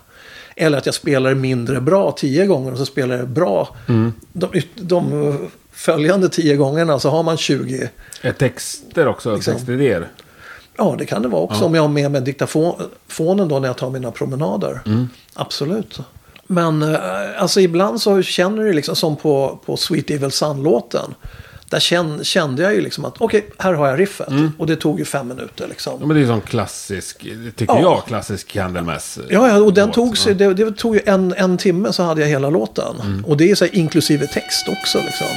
[0.55, 3.75] Eller att jag spelar mindre bra tio gånger och så spelar jag bra.
[4.33, 5.37] De, de
[5.71, 7.89] följande tio gångerna så har man 20.
[8.21, 9.35] Är texter också?
[9.35, 9.53] Liksom.
[9.53, 10.07] Textidéer?
[10.77, 11.65] Ja, det kan det vara också.
[11.65, 14.79] Om jag har med mig diktafonen då när jag tar mina promenader.
[14.85, 15.09] Mm.
[15.33, 15.99] Absolut.
[16.47, 16.99] Men eh,
[17.37, 21.15] alltså ibland så känner du liksom som på, på Sweet Evil Sun-låten.
[21.71, 24.27] Där kände jag ju liksom att okej, här har jag riffet.
[24.57, 25.91] Och det tog ju fem minuter liksom.
[25.93, 26.01] Mm.
[26.01, 27.17] Ja, men det är ju sån klassisk,
[27.55, 27.81] tycker Ja.
[27.81, 29.17] jag, klassisk Candlemass.
[29.17, 29.95] eh, Ja, ja, och den låt.
[29.95, 32.95] tog, sig, det, det tog ju en, en timme så hade jag hela låten.
[33.01, 33.25] Mm.
[33.25, 34.97] Och det är så här, inklusive text också.
[34.97, 35.27] Liksom.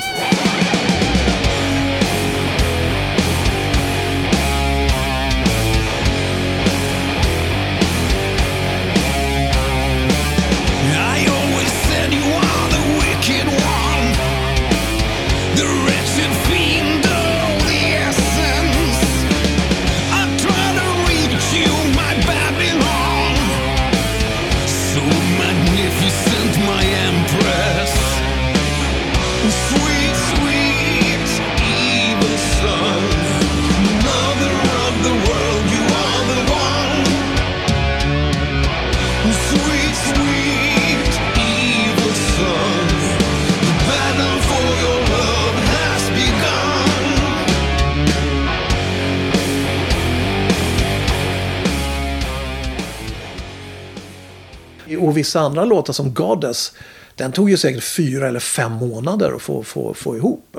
[55.25, 56.73] Vissa andra låtar som Goddess,
[57.15, 60.57] den tog ju säkert fyra eller fem månader att få, få, få ihop.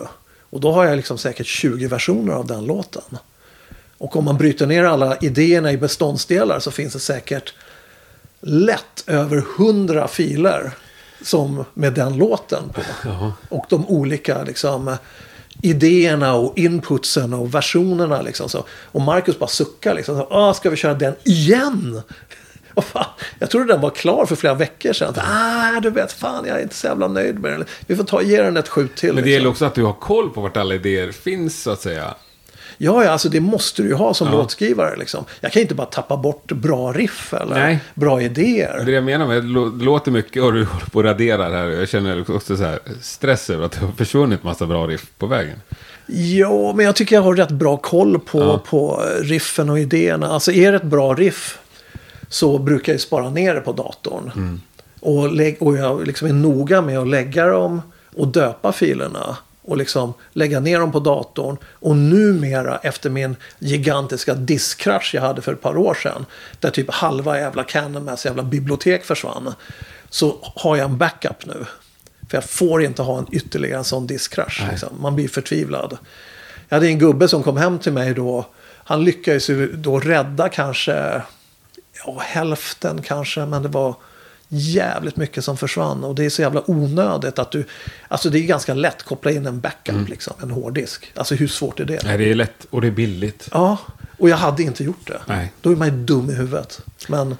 [0.49, 3.17] Och då har jag liksom säkert 20 versioner av den låten.
[3.97, 7.53] Och om man bryter ner alla idéerna i beståndsdelar så finns det säkert
[8.41, 10.71] lätt över 100 filer
[11.21, 12.81] som med den låten på.
[13.49, 14.97] Och de olika liksom,
[15.61, 18.21] idéerna och inputsen och versionerna.
[18.21, 18.65] Liksom, så.
[18.69, 19.95] Och Marcus bara suckar.
[19.95, 22.01] Liksom, så, ah, ska vi köra den igen?
[22.81, 23.05] Fan,
[23.39, 25.13] jag trodde den var klar för flera veckor sedan.
[25.17, 27.65] Ah, du vet, fan jag är inte så jävla nöjd med den.
[27.87, 29.07] Vi får ta, ge den ett skjut till.
[29.09, 29.33] Men det liksom.
[29.33, 32.13] gäller också att du har koll på vart alla idéer finns så att säga.
[32.77, 34.33] Ja, ja, alltså det måste du ju ha som Ja.
[34.33, 34.95] låtskrivare.
[34.95, 35.25] Liksom.
[35.41, 37.79] Jag kan inte bara tappa bort bra riff eller Nej.
[37.93, 38.83] bra Det är idéer.
[38.85, 41.51] det jag menar med, det lå- det låter mycket och du håller på och raderar
[41.53, 41.65] här.
[41.67, 45.27] Jag känner också så här stress över att det har försvunnit massa bra riff på
[45.27, 45.61] vägen.
[46.07, 48.57] Ja, men jag tycker jag har rätt bra koll på, Ja.
[48.69, 50.27] på riffen och idéerna.
[50.27, 51.57] Alltså är det ett bra riff
[52.29, 54.31] så brukar jag spara ner det på datorn.
[54.35, 54.61] Mm.
[54.99, 57.81] Och, och jag liksom är noga med att lägga dem
[58.15, 59.37] och döpa filerna.
[59.67, 61.57] Och liksom lägga ner dem på datorn.
[61.63, 66.25] Och numera efter min gigantiska diskkrasch jag hade för ett par år sedan.
[66.59, 69.53] Där typ halva jävla Candlemass jävla bibliotek försvann.
[70.09, 71.65] Så har jag en backup nu.
[72.29, 74.63] För jag får inte ha en ytterligare en sån diskkrasch.
[74.71, 74.89] Liksom.
[75.01, 75.97] Man blir förtvivlad.
[76.69, 78.45] Jag hade en gubbe som kom hem till mig då.
[78.83, 81.21] Han lyckades ju då rädda kanske
[82.05, 83.45] ja, hälften kanske.
[83.45, 83.95] Men det var
[84.47, 86.03] jävligt mycket som försvann.
[86.03, 87.65] Och det är så jävla onödigt att du...
[88.07, 91.11] Alltså det är ganska lätt att koppla in en backup, liksom, en hårddisk.
[91.15, 92.03] Alltså hur svårt är det?
[92.03, 93.49] Nej, det är lätt och det är billigt.
[93.51, 93.77] Ja,
[94.17, 95.21] och jag hade inte gjort det.
[95.25, 95.53] Nej.
[95.61, 96.81] Då är man ju dum i huvudet.
[97.07, 97.37] Men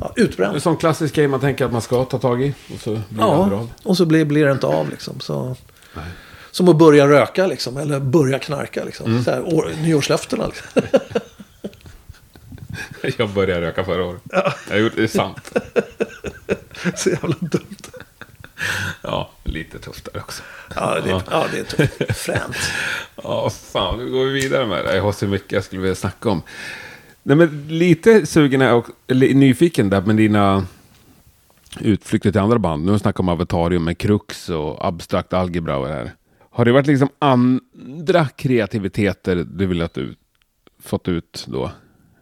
[0.00, 0.62] ja, En utbränd.
[0.62, 2.54] sån klassisk grej man tänker att man ska ta tag i.
[2.74, 3.70] Och så blir det aldrig Ja, av.
[3.82, 5.20] och så blir, blir det inte av liksom.
[5.20, 5.56] Så,
[5.94, 6.04] Nej.
[6.50, 7.76] som att börja röka liksom.
[7.76, 9.06] Eller börja knarka liksom.
[9.10, 9.24] Mm.
[9.24, 11.00] Så här, år, nyårslöftena liksom.
[13.18, 14.22] Jag började röka förra året.
[14.70, 15.52] Jag gjorde, det är sant.
[16.96, 17.76] så jävla dumt.
[19.02, 20.42] Ja, lite tufft där också.
[20.74, 21.22] Ja, det, Ja.
[21.30, 22.18] ja, det är tufft.
[22.18, 22.56] Fränt.
[23.22, 24.96] Ja, fan, nu går vi vidare med det.
[24.96, 26.42] Jag har så mycket jag skulle vilja snacka om.
[27.22, 30.66] Nej, men lite sugen är eller nyfiken där med dina
[31.80, 32.84] utflykter till andra band.
[32.84, 36.12] Nu har snackat om Avatarium med Krux och abstrakt algebra och det här.
[36.50, 40.14] Har det varit liksom andra kreativiteter du vill att du
[40.82, 41.70] fått ut då?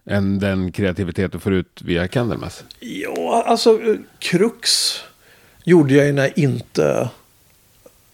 [0.06, 2.64] Än den kreativitet du får ut via Candlemass?
[2.80, 5.00] Ja, alltså eh, Krux
[5.64, 7.08] gjorde jag ju när inte,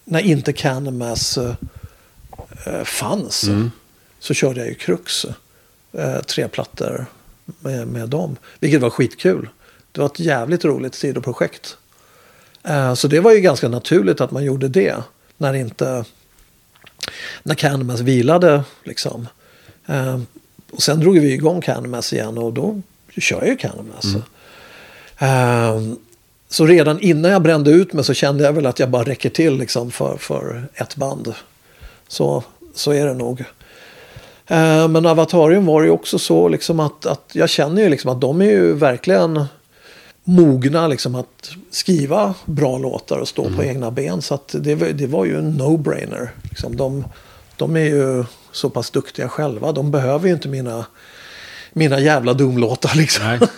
[0.05, 1.55] när inte Candlemass eh,
[2.67, 3.51] eh, fanns.
[4.19, 5.27] Så körde jag ju Krux.
[5.93, 7.07] Eh, tre plattor
[7.45, 8.37] med, med dem.
[8.61, 9.49] Vilket var skitkul.
[9.93, 11.77] Det var ett jävligt roligt sidoprojekt.
[12.63, 14.97] Eh, så det var ju ganska naturligt att man gjorde det.
[15.37, 16.05] När inte
[17.43, 19.29] när Candlemass vilade liksom.
[20.73, 22.81] Och sen drog vi igång Candlemass igen och då
[23.19, 24.05] kör jag ju Candlemass.
[25.19, 25.97] Ehm,
[26.49, 29.31] så redan innan jag brände ut mig så kände jag väl att jag bara räcker
[29.31, 31.35] till liksom för, för ett band.
[32.09, 32.43] Så,
[32.75, 33.45] så är det nog.
[34.47, 38.21] Ehm, men Avatarium var ju också så liksom att, att jag känner ju liksom att
[38.21, 39.45] de är ju verkligen
[40.25, 44.23] mogna liksom att skriva bra låtar och stå på egna ben.
[44.23, 46.29] Så att det, var- det var ju en no-brainer.
[46.43, 47.05] Liksom de,
[47.57, 49.73] de är ju så pass duktiga själva.
[49.73, 50.87] De behöver ju inte mina,
[51.73, 53.25] mina jävla dumlåtar liksom.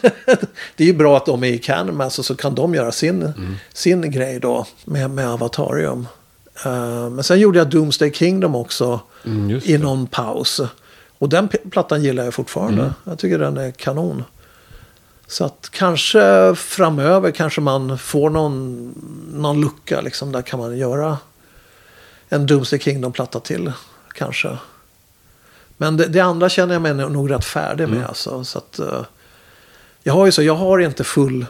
[0.76, 3.32] Det är ju bra att de är i Candlemass och så kan de göra sin,
[3.72, 6.08] sin grej då med, med Avatarium.
[6.64, 10.60] Eh, men sen gjorde jag Doomsday Kingdom också Mm, i någon paus.
[11.18, 12.82] Och den plattan gillar jag fortfarande.
[12.82, 12.94] Mm.
[13.04, 14.24] Jag tycker den är kanon.
[15.26, 18.92] Så att kanske framöver kanske man får någon,
[19.32, 20.32] någon lucka liksom.
[20.32, 21.18] Där kan man göra
[22.28, 23.72] en Doomsday Kingdom-platta till
[24.14, 24.58] kanske.
[25.76, 27.98] Men det, det andra känner jag mig nog rätt färdig Mm.
[27.98, 28.08] med.
[28.08, 29.02] Alltså, så att, eh,
[30.02, 31.46] jag har ju så, jag har inte full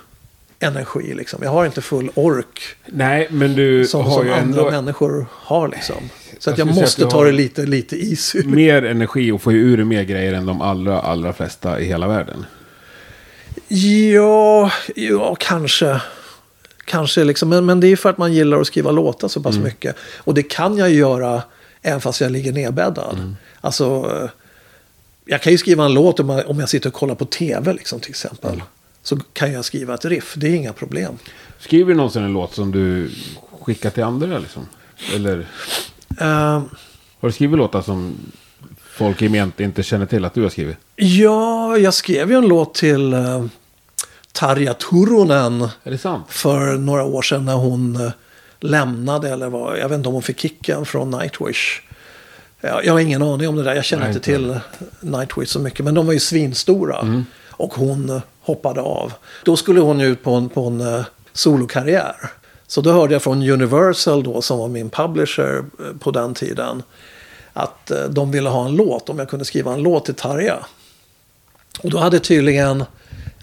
[0.59, 1.41] energi liksom.
[1.43, 5.27] Jag har inte full ork Nej, men du som, har som ju andra ändå människor
[5.33, 5.97] har liksom.
[6.39, 8.43] Så att Jag jag måste ta det lite, lite easy.
[8.45, 12.09] mer energi och ju ur dig mer grejer än de allra, allra flesta i hela
[12.09, 12.47] världen.
[13.69, 16.01] Ja, ja kanske.
[16.85, 17.49] Kanske liksom.
[17.49, 19.97] Men, men det är för att man gillar att skriva låtar så pass mycket.
[20.17, 21.43] Och det kan jag ju göra
[21.85, 23.37] även fast jag ligger nedbäddad.
[23.61, 23.85] Alltså,
[24.23, 24.31] eh,
[25.25, 28.11] jag kan ju skriva en låt om jag, sitter och kollar på tv liksom till
[28.11, 28.63] exempel.
[29.03, 31.19] Så kan jag skriva ett riff, det är inga problem.
[31.59, 33.11] Skriver du någonsin en låt som du
[33.61, 34.69] skickar till andra liksom?
[35.15, 35.47] Eller
[36.21, 36.63] Eh,
[37.21, 38.17] har du skrivit låtar som
[38.79, 40.77] folk i ment inte känner till att du har skrivit?
[40.97, 43.47] ja, jag skrev ju en låt till uh,
[44.33, 45.69] Tarja Turunen.
[46.29, 48.13] För några år sedan när hon eh,
[48.65, 51.81] lämnade eller vad, jag vet inte om hon fick kicken från Nightwish.
[52.61, 54.61] Jag, jag har ingen aning om det där, jag känner Nej, inte inte
[55.01, 56.99] till Nightwish så mycket, men de var ju svinstora.
[56.99, 57.25] Mm.
[57.51, 59.13] Och hon, hoppade av.
[59.45, 62.31] Då skulle hon ut på en, på en eh, solokarriär.
[62.67, 66.83] Så då hörde jag från Universal då som var min publisher eh, på den tiden.
[67.53, 70.57] Att eh, de ville ha en låt, om jag kunde skriva en låt till Tarja.
[71.83, 72.85] Och då hade tydligen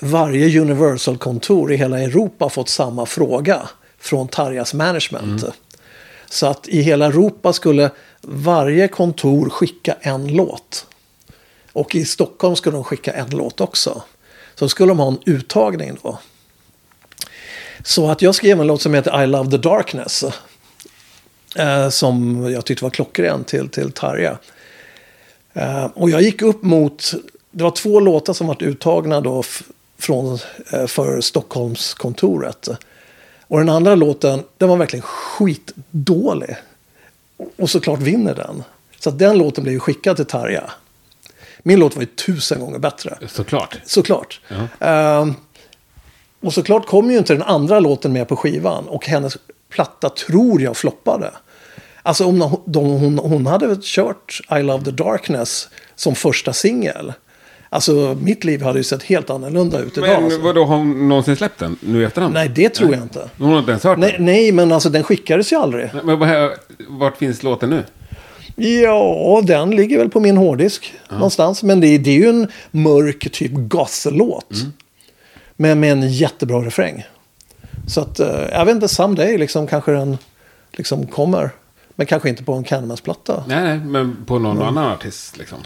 [0.02, 3.70] varje Universal-kontor i hela Europa fått samma fråga
[4.02, 5.44] från Tarjas management.
[6.30, 7.92] Så att i hela Europa skulle
[8.22, 10.86] varje kontor skicka en låt.
[11.74, 14.02] Och i Stockholm skulle de skicka en låt också.
[14.56, 16.20] Så skulle de ha en uttagning då.
[17.84, 20.24] Så att jag skrev en låt som heter I Love the Darkness.
[21.56, 24.38] Eh, som jag tyckte var klockren till, till Tarja.
[25.54, 27.14] Eh, och jag gick upp mot,
[27.52, 29.64] det var två låtar som var uttagna då f-
[30.00, 30.40] från,
[30.74, 32.68] eh, för Stockholmskontoret.
[33.52, 36.56] Och den andra låten, den var verkligen skitdålig.
[37.58, 38.64] Och såklart vinner den.
[39.00, 40.72] Så att den låten blev ju skickad till Tarja.
[41.64, 43.18] Min låt var ju tusen gånger bättre.
[43.28, 43.78] Såklart.
[43.86, 44.42] Såklart.
[44.80, 45.34] Ehm,
[46.42, 48.88] och såklart kom ju inte den andra låten med på skivan.
[48.88, 49.38] Och hennes
[49.70, 51.32] platta tror jag floppade.
[52.04, 57.14] Alltså om de, hon, hon hade kört I Love the Darkness som första singel.
[57.74, 60.10] Alltså mitt liv hade ju sett helt annorlunda ut idag.
[60.10, 60.40] Men alltså.
[60.40, 62.34] vadå, har hon någonsin släppt den nu i efterhand?
[62.34, 63.30] Nej, det tror jag inte.
[63.38, 64.26] Hon har inte ens hört Nej, den?
[64.26, 65.90] nej, men alltså den skickades ju aldrig.
[65.94, 66.52] Nej, Men vad,
[66.88, 67.84] vart finns låten nu?
[68.56, 71.64] Ja, den ligger väl på min hårddisk någonstans.
[71.64, 74.52] Men det, det är ju en mörk typ goth-låt.
[74.52, 74.74] Mm.
[75.56, 77.06] Med, med en jättebra refräng.
[77.88, 80.18] Så att, eh, jag vet inte, someday liksom kanske den
[80.72, 81.50] liksom kommer.
[81.96, 83.44] Men kanske inte på en Candlemass-platta.
[83.48, 85.58] Nej, nej, men på någon annan artist liksom.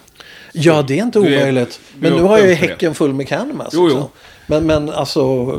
[0.58, 1.80] Ja, det är inte är- omöjligt.
[2.00, 3.70] men nu har jag ju häcken full med Candlemass.
[3.74, 4.10] Jo, jo.
[4.48, 5.54] Men, men alltså,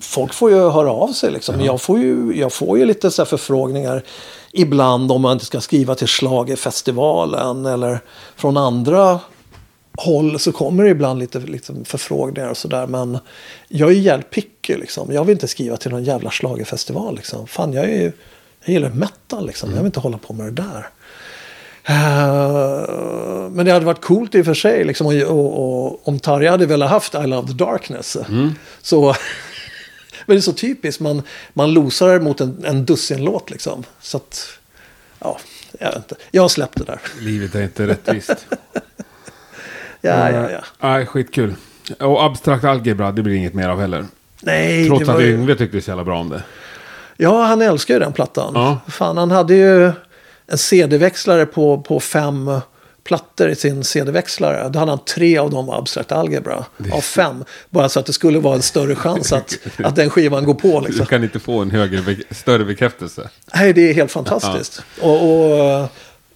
[0.00, 1.60] folk får ju höra av sig liksom.
[1.60, 4.02] Jag, får ju, jag får ju lite så här förfrågningar
[4.52, 8.00] ibland om man inte ska skriva till Schlagerfestivalen eller
[8.36, 9.20] från andra
[9.98, 12.86] håll så kommer det ibland lite liksom, förfrågningar och sådär.
[12.86, 13.18] Men
[13.68, 15.12] jag är ju jävligt picky liksom.
[15.12, 17.46] Jag vill inte skriva till någon jävla schlagerfestival liksom.
[17.46, 18.12] Fan, jag, är, ju-
[18.64, 19.70] jag gillar metal liksom.
[19.70, 20.88] Jag vill inte hålla på med det där.
[21.90, 24.84] Eh, men det hade varit coolt i och för sig.
[24.84, 28.16] Liksom, och, och, och, om Tarja hade velat haft I Love the Darkness.
[28.82, 29.06] Så,
[30.26, 31.00] men det är så typiskt.
[31.00, 31.22] Man,
[31.52, 33.84] man losar mot en, en dussinlåt liksom.
[34.00, 34.58] Så att,
[35.18, 35.38] ja,
[35.78, 36.14] jag vet inte.
[36.30, 37.00] Jag har släppt det där.
[37.20, 38.46] Livet är inte rättvist.
[40.02, 40.60] Ja, ja, ja.
[40.78, 41.54] Nej, skitkul.
[41.98, 44.04] Och abstrakt algebra, det blir inget mer av heller.
[44.40, 45.34] Nej, Trots det var att ju...
[45.34, 46.42] Yngve tyckte så jävla bra om det.
[47.16, 48.52] Ja, han älskar ju den plattan.
[48.54, 48.80] Ja.
[48.88, 49.92] Fan, han hade ju
[50.50, 52.50] en CD-växlare på, på fem
[53.04, 54.68] plattor i sin CD-växlare.
[54.68, 56.64] Då hade han tre av dem var abstrakt algebra.
[56.92, 57.44] Av fem.
[57.70, 60.80] Bara så att det skulle vara en större chans att, att den skivan går på.
[60.80, 61.06] Du Liksom.
[61.06, 63.28] kan inte få en högre, större bekräftelse.
[63.54, 64.82] Nej, det är helt fantastiskt.
[65.00, 65.86] Och, och eh,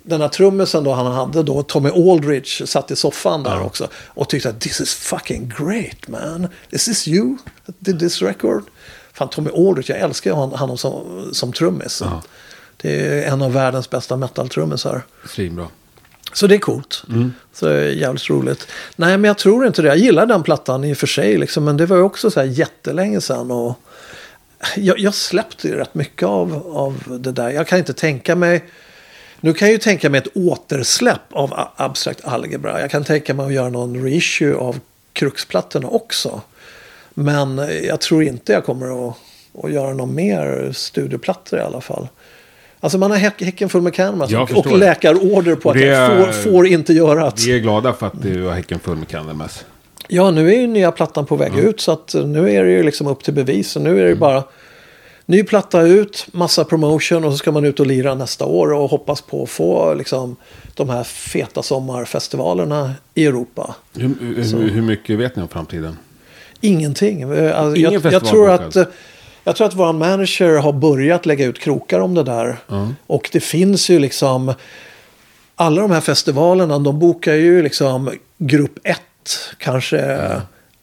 [0.02, 3.88] den här trummisen då han hade då, Tommy Aldridge, satt i soffan där också.
[4.06, 6.48] Och tyckte att this is fucking great man.
[6.70, 7.36] Is this you
[7.78, 8.62] did this record?
[9.12, 12.02] Fan, Tommy Aldridge, jag älskar ju hon- honom som, som trummis.
[12.85, 15.03] Det är en av världens bästa metal-trummisar.
[15.28, 15.66] Svinbra.
[16.32, 17.03] Så det är coolt.
[17.53, 18.68] Så det är jävligt roligt.
[18.97, 19.89] Nej, men jag tror inte det.
[19.89, 21.39] Jag gillar den plattan i och för sig.
[21.39, 23.51] Liksom, men det var ju också så här jättelänge sedan.
[23.51, 23.78] Och
[24.76, 27.51] jag, jag släppte ju rätt mycket av, av det där.
[27.51, 28.64] Jag kan inte tänka mig...
[29.41, 32.80] Nu kan jag ju tänka mig ett återsläpp av a- abstrakt algebra.
[32.80, 34.80] Jag kan tänka mig att göra någon reissue av
[35.12, 36.41] Kruxplattorna också.
[37.14, 39.16] Men jag tror inte jag kommer att,
[39.64, 42.09] att göra någon mer studioplattor i alla fall.
[42.85, 44.76] Alltså man har häck, häcken full med Canvas Jag och, och det.
[44.76, 47.45] läkarorder på Och att det jag är- får, får inte göra att...
[47.47, 49.64] Vi är glada för att du har häcken full med Candlemass.
[50.09, 52.70] Ja, nu är ju nya plattan på väg ut så att eh, nu är det
[52.70, 53.70] ju liksom upp till bevis.
[53.70, 54.18] Så nu är det Mm.
[54.18, 54.43] bara
[55.26, 58.91] ny platta ut, massa promotion och så ska man ut och lira nästa år och
[58.91, 60.37] hoppas på att få liksom
[60.74, 63.74] de här feta sommarfestivalerna i Europa.
[63.97, 65.97] Hur, hur, hur mycket vet ni om framtiden?
[66.61, 67.22] Ingenting.
[67.22, 68.85] Eh, Alltså, Ingen jag, jag, tror att, eh,
[69.45, 72.57] jag tror att vår manager har börjat lägga ut krokar om det där.
[73.07, 74.55] Och det finns ju liksom...
[75.57, 78.99] Alla de här festivalerna, de bokar ju liksom grupp 1,
[79.59, 80.30] kanske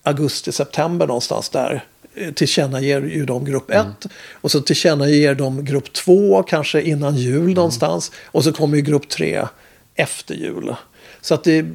[0.04, 1.84] augusti, september någonstans där.
[2.16, 3.86] Eh, Tillkännager ju de grupp 1.
[4.32, 8.12] Och så tillkännager de grupp 2, kanske innan jul någonstans.
[8.26, 9.48] Och så kommer ju grupp 3
[9.96, 10.76] efter jul.
[11.22, 11.66] Så att det,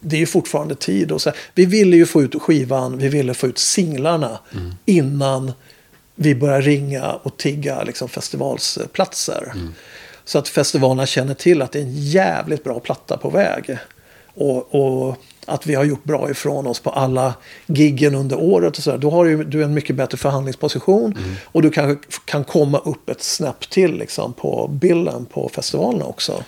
[0.00, 1.12] det är ju fortfarande tid.
[1.12, 1.32] Och så.
[1.54, 4.38] Vi ville ju få ut skivan, vi ville få ut singlarna
[4.84, 5.52] innan
[6.14, 9.52] vi börjar ringa och tigga liksom, festivalsplatser.
[10.24, 13.78] Så att festivalerna känner till att det är en jävligt bra platta på väg.
[14.34, 17.34] Och, och att vi har gjort bra ifrån oss på alla
[17.66, 18.78] giggen under året.
[18.78, 18.98] Och så där.
[18.98, 21.18] Då har du, du en mycket bättre förhandlingsposition.
[21.44, 26.44] Och du kanske kan komma upp ett snäpp till liksom, på bilden på festivalerna också.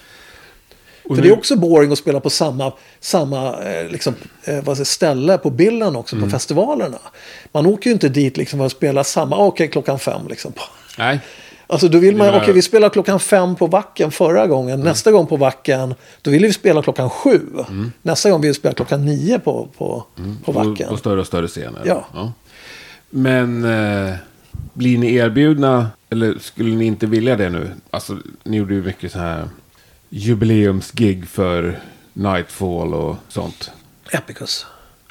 [1.08, 5.38] För det är också boring att spela på samma, samma eh, liksom, eh, säger, ställe
[5.38, 6.28] på bilden också Mm.
[6.28, 6.98] på festivalerna.
[7.52, 10.52] Man åker ju inte dit liksom för att spela samma, ah, okej klockan fem liksom.
[10.98, 11.20] Nej.
[11.66, 14.80] Alltså då vill man, okej vi spelade klockan fem på Vacken förra gången.
[14.80, 17.40] Nästa gång på Vacken, då vill vi spela klockan sju.
[18.02, 20.04] Nästa gång vill vi spela klockan nio på, på,
[20.44, 20.88] på Vacken.
[20.88, 21.82] På, större och större scener.
[21.84, 22.32] Ja.
[23.10, 24.14] Men eh,
[24.72, 27.70] blir ni erbjudna, eller skulle ni inte vilja det nu?
[27.90, 29.48] Alltså, ni gjorde ju mycket så här
[30.14, 31.78] jubileumsgig för
[32.12, 33.70] Nightfall och sånt.
[34.12, 34.66] Epicus.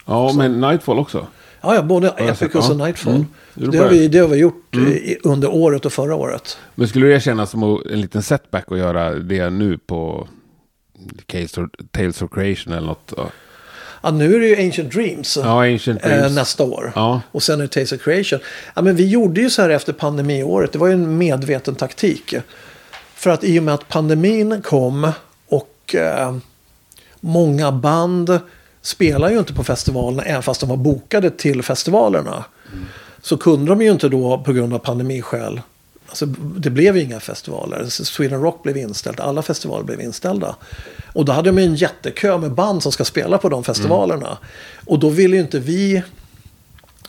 [0.05, 1.27] Ja, men Nightfall också.
[1.61, 2.09] Ja, ja både.
[2.09, 2.77] Epicus och.
[2.77, 3.13] Nightfall.
[3.13, 3.27] Mm.
[3.53, 6.57] Det har vi, det har vi gjort i, under året och förra året.
[6.75, 10.27] Men skulle det kännas som en liten setback att göra det nu på
[11.27, 13.13] Tales of, Tales of Creation eller något?
[14.01, 15.37] Ja, nu är det ju Ancient Dreams.
[15.43, 16.35] Ja, Ancient eh, Dreams.
[16.35, 16.91] nästa år.
[16.95, 17.21] Ja.
[17.31, 18.39] Och sen är det Taste of Creation.
[18.75, 20.71] Ja, men vi gjorde ju så här efter pandemiåret.
[20.71, 22.33] Det var ju en medveten taktik.
[23.23, 25.11] För att i och med att pandemin kom
[25.47, 26.35] och eh,
[27.19, 28.39] många band
[28.81, 32.43] spelar ju inte på festivalerna även fast de var bokade till festivalerna.
[33.21, 35.61] Så kunde de ju inte då på grund av pandemiskäl.
[36.07, 36.25] Alltså,
[36.57, 37.85] det blev ju inga festivaler.
[37.89, 39.19] Sweden Rock blev inställt.
[39.19, 40.55] Alla festivaler blev inställda.
[41.13, 44.37] Och då hade de ju en jättekö med band som ska spela på de festivalerna.
[44.85, 46.03] Och då ville ju inte vi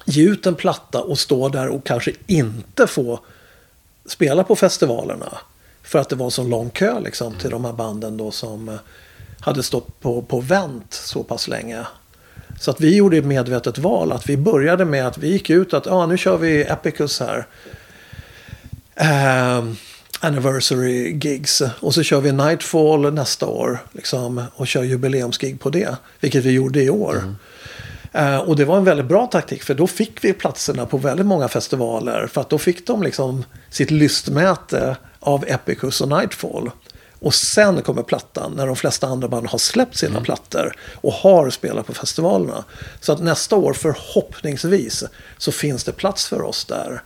[0.04, 3.20] ge ut en platta och stå där och kanske inte få
[4.06, 5.38] spela på festivalerna.
[5.84, 8.68] För att det var en så lång kö liksom, till de här banden då som
[8.68, 8.74] eh,
[9.40, 11.86] hade stått på, på vänt så pass länge.
[12.60, 14.12] Så att vi gjorde ett medvetet val.
[14.12, 17.46] Att vi började med att vi gick ut att ah, nu kör vi Epicus här.
[18.94, 19.76] Ehm,
[20.20, 21.62] anniversary gigs.
[21.80, 23.78] Och så kör vi Nightfall nästa år.
[23.92, 25.96] Liksom, och kör jubileumsgig på det.
[26.20, 27.34] Vilket vi gjorde i år.
[28.12, 29.62] Eh, och det var en väldigt bra taktik.
[29.62, 32.26] För då fick vi platserna på väldigt många festivaler.
[32.26, 36.70] För att då fick de liksom sitt lystmäte av Epicus och Nightfall.
[37.18, 41.50] Och sen kommer plattan när de flesta andra band har släppt sina plattor och har
[41.50, 42.64] spelat på festivalerna.
[43.00, 45.04] Så att nästa år förhoppningsvis
[45.38, 47.02] så finns det plats för oss där.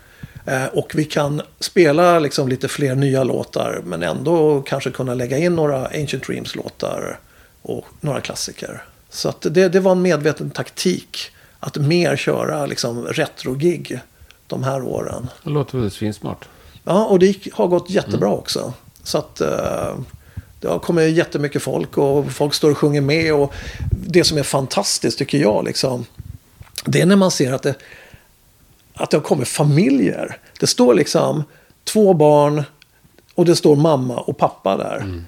[0.47, 5.39] Eh, och vi kan spela liksom lite fler nya låtar men ändå kanske kunna lägga
[5.39, 7.19] in några Ancient Dreams-låtar
[7.63, 8.83] och några klassiker.
[9.11, 14.01] Så att det, det var en medveten taktik att mer köra liksom retro-gig
[14.47, 15.29] de här åren.
[15.43, 16.49] Det låter väl svinsmart.
[16.89, 18.73] Ja, och det gick, har gått jättebra också.
[19.03, 19.99] Så att eh,
[20.61, 23.35] det har kommit jättemycket folk och folk står och sjunger med.
[23.35, 23.55] Och
[23.91, 26.07] det som är fantastiskt tycker jag, liksom,
[26.85, 27.75] det är när man ser att det,
[28.95, 30.39] att det har kommit familjer.
[30.61, 31.45] Det står liksom
[31.85, 32.63] två barn
[33.35, 35.25] och det står mamma och pappa där.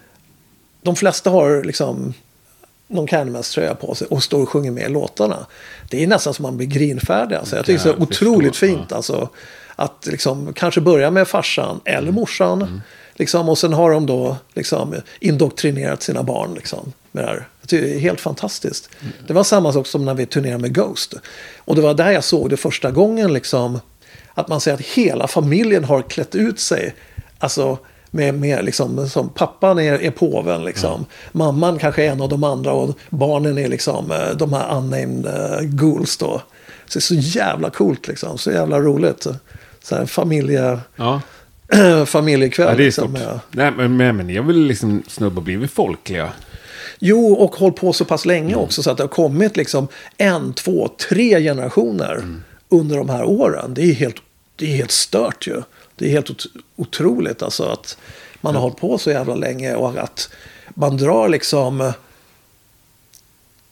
[0.82, 2.14] De flesta har liksom
[2.90, 5.46] någon Candlemass-tröja på sig och står och sjunger med i låtarna.
[5.90, 7.36] Det är nästan som man blir grinfärdig.
[7.36, 7.56] Alltså.
[7.56, 8.92] Jag tycker det är så otroligt fint.
[8.92, 9.28] Alltså,
[9.76, 12.82] att liksom, kanske börja med farsan eller morsan.
[13.14, 16.54] Liksom, och sen har de då liksom, indoktrinerat sina barn.
[16.54, 17.48] Liksom, med det, här.
[17.62, 18.90] Det är helt fantastiskt.
[19.26, 21.14] Det var samma sak som när vi turnerade med Ghost.
[21.58, 23.32] Och det var där jag såg det första gången.
[23.32, 23.80] Liksom,
[24.34, 26.94] att man ser att hela familjen har klätt ut sig.
[27.38, 27.78] Alltså
[28.10, 31.06] med, med liksom, som pappan är, är påven liksom.
[31.32, 35.26] Mamman kanske är en av de andra och barnen är liksom eh, de här unnamed
[35.26, 36.42] uh, ghouls då.
[36.86, 38.38] Så det är så jävla coolt liksom.
[38.38, 39.26] Så jävla roligt.
[39.82, 41.20] Så här familje, Ja,
[42.06, 42.68] familjekväll.
[42.68, 43.26] ja det är liksom, stort.
[43.26, 46.32] med- Nej, men, men, jag vill liksom snubba blivit folkliga.
[46.98, 50.52] Jo, och hållit på så pass länge också så att det har kommit liksom en,
[50.52, 52.24] två, tre generationer
[52.68, 53.74] under de här åren.
[53.74, 54.16] Det är helt,
[54.56, 55.62] det är helt stört ju.
[56.00, 56.46] Det är helt ot-
[56.76, 57.98] otroligt alltså att
[58.40, 60.30] man har hållit på så jävla länge och att
[60.74, 61.92] man drar liksom eh,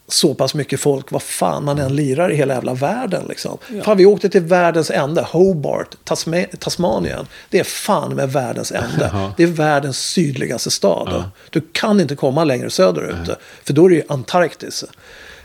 [0.09, 3.25] så pass mycket folk, vad fan man än lirar i hela jävla världen.
[3.29, 3.59] Liksom.
[3.85, 7.27] Fan, vi åkte till världens ände, Hobart, Tasma- Tasmanien.
[7.51, 9.11] Det är fan med världens ände.
[9.13, 9.33] Ja.
[9.37, 11.25] Det är världens sydligaste stad.
[11.51, 13.29] Du kan inte komma längre söderut,
[13.65, 14.85] för då är det ju Antarktis.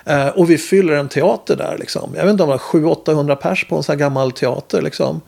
[0.05, 1.77] Eh, och vi fyller en teater där.
[1.79, 2.11] Liksom.
[2.15, 4.81] Jag vet inte om det var 700-800 pers på en sån här gammal teater.
[4.81, 5.21] Liksom.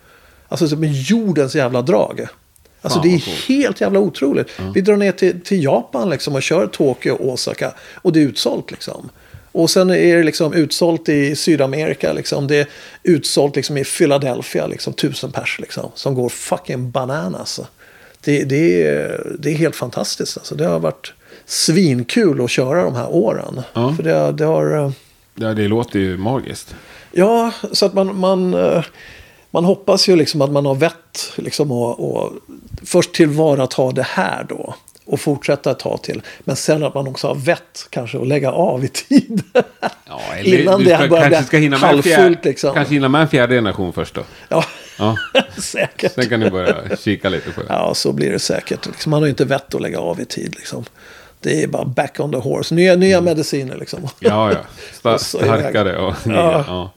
[0.64, 2.28] Alltså som en jordens jävla drag.
[2.82, 3.46] Alltså Fan, det är coolt.
[3.48, 4.48] helt jävla otroligt.
[4.76, 7.72] Vi drar ner till, till Japan liksom och kör Tokyo och Osaka.
[7.96, 9.10] Och det är utsålt liksom.
[9.52, 12.14] Och sen är det liksom utsålt i Sydamerika.
[12.14, 12.48] Liksom.
[12.48, 12.68] Det är
[13.04, 14.68] utsålt liksom i Philadelphia.
[14.68, 17.60] Liksom, tusen pers liksom, som går fucking bananas.
[18.24, 20.38] Det, det, är, det är helt fantastiskt.
[20.38, 20.56] Alltså.
[20.56, 21.14] Det har varit
[21.46, 23.62] svinkul att köra de här åren.
[23.74, 23.94] Ja.
[23.96, 24.78] För det, det har...
[24.86, 24.92] eh,
[25.36, 26.76] Ja, det låter ju magiskt.
[27.12, 28.84] Ja, så att man, man, eh,
[29.56, 32.34] man hoppas ju liksom att man har vett liksom och, och
[32.86, 34.76] först tillvarata det här då.
[35.08, 36.22] Och fortsätta ett tag till.
[36.40, 39.44] Men sen att man också har vett kanske att lägga av i tid.
[40.08, 42.74] Ja, Innan du det ska, börjar kanske ska hinna med halvfullt, fjärde, liksom.
[42.74, 44.22] Kanske hinna med en fjärde generation först då.
[44.50, 44.66] ja,
[45.00, 45.18] Ja,
[45.58, 46.14] säkert.
[46.14, 47.68] sen kan ni börja kika lite på det.
[47.70, 48.86] Ja, så blir det säkert.
[48.86, 50.56] Liksom, man har ju inte vett att lägga av i tid.
[50.56, 50.86] Liksom.
[51.40, 52.76] Det är bara back on the horse.
[52.76, 54.00] Nya, nya mediciner liksom.
[54.20, 54.58] Ja, ja.
[55.02, 55.60] Sta- Och så iväg.
[55.60, 56.36] starkare och nya.
[56.38, 56.64] Ja.
[56.68, 56.92] Ja.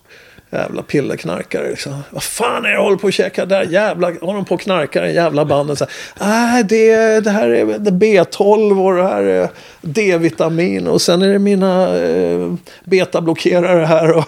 [0.50, 2.02] Jävla pillerknarkare liksom.
[2.10, 3.62] Vad fan är det jag håller på att käka där?
[3.62, 5.76] Jävla, håller de på och knarkar den jävla banden?
[5.76, 5.86] Så
[6.20, 9.48] här, äh, det, det här är B12 och det här är
[9.80, 10.86] D-vitamin.
[10.86, 14.16] Och sen är det mina eh, betablockerare här.
[14.16, 14.24] Och,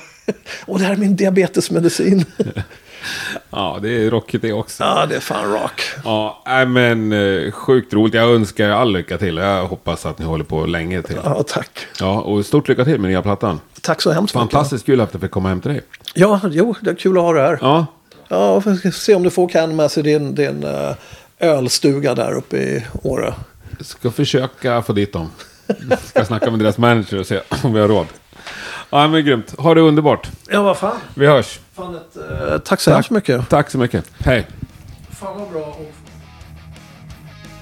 [0.67, 2.25] och det här är min diabetesmedicin.
[3.51, 4.85] ja, det är rockigt det också.
[4.85, 5.83] ja, det är fan rock.
[6.05, 8.15] Ja, nej, men eh, sjukt roligt.
[8.15, 9.37] Jag önskar er all lycka till.
[9.37, 11.19] Jag hoppas att ni håller på länge till.
[11.25, 11.87] Ja, tack.
[12.01, 13.61] Ja, och stort lycka till med nya plattan.
[13.83, 14.51] Tack så hemskt mycket.
[14.53, 15.81] Fantastiskt kul att jag fick komma hem till dig.
[16.15, 17.59] Ja, jo, det är kul att ha det här.
[17.61, 17.87] Ja,
[18.33, 20.95] Ja, vi ska se om du får kan med sig din, din eh,
[21.39, 23.35] ölstuga där uppe i Åre.
[23.81, 25.31] ska försöka få dit dem.
[26.05, 28.07] Ska snacka med deras manager och se om vi har råd.
[28.91, 29.55] Ja, men grymt.
[29.59, 30.29] Ha det underbart.
[30.51, 30.97] Ja, vad fan.
[31.15, 31.61] Vi hörs.
[31.77, 32.17] fan ett,
[32.51, 33.49] eh, tack så hemskt mycket.
[33.49, 34.11] Tack så mycket.
[34.19, 34.47] Hej.
[35.21, 35.77] Fan vad bra.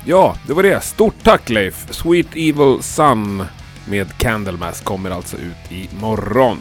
[0.04, 0.80] Ja, det var det.
[0.80, 1.86] Stort tack Leif.
[1.90, 3.44] Sweet Evil Sun
[3.88, 6.58] med Candlemass kommer alltså ut imorgon.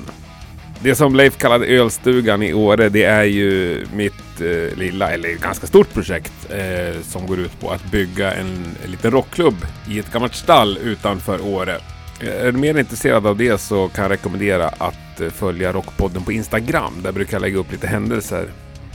[0.82, 5.68] Det som Leif kallade ölstugan i Åre, det är ju mitt eh, lilla, eller ganska
[5.68, 9.56] stort projekt eh, som går ut på att bygga en, en liten rockklubb
[9.90, 11.78] i ett gammalt stall utanför Åre.
[12.20, 16.24] Eh, är du mer intresserad av det så kan jag rekommendera att eh, följa Rockpodden
[16.24, 16.94] på Instagram.
[17.04, 18.50] Där brukar jag lägga upp lite händelser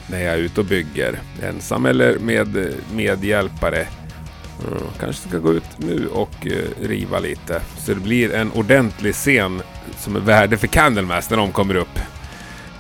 [0.07, 1.19] när jag är ute och bygger.
[1.43, 3.87] Ensam eller med eh, medhjälpare.
[4.67, 7.61] Mm, kanske ska gå ut nu och eh, riva lite.
[7.79, 9.63] Så det blir en ordentlig scen
[9.99, 11.99] som är värde för Candlemass när de kommer upp.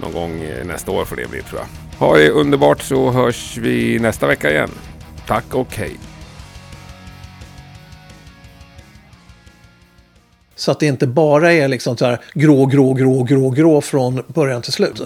[0.00, 1.98] Någon gång nästa år får det bli tror jag.
[2.06, 4.70] Ha det underbart så hörs vi nästa vecka igen.
[5.26, 6.11] Tack och hej.
[10.62, 14.22] Så att det inte bara är liksom så här grå, grå, grå, grå, grå från
[14.26, 15.02] början till slut.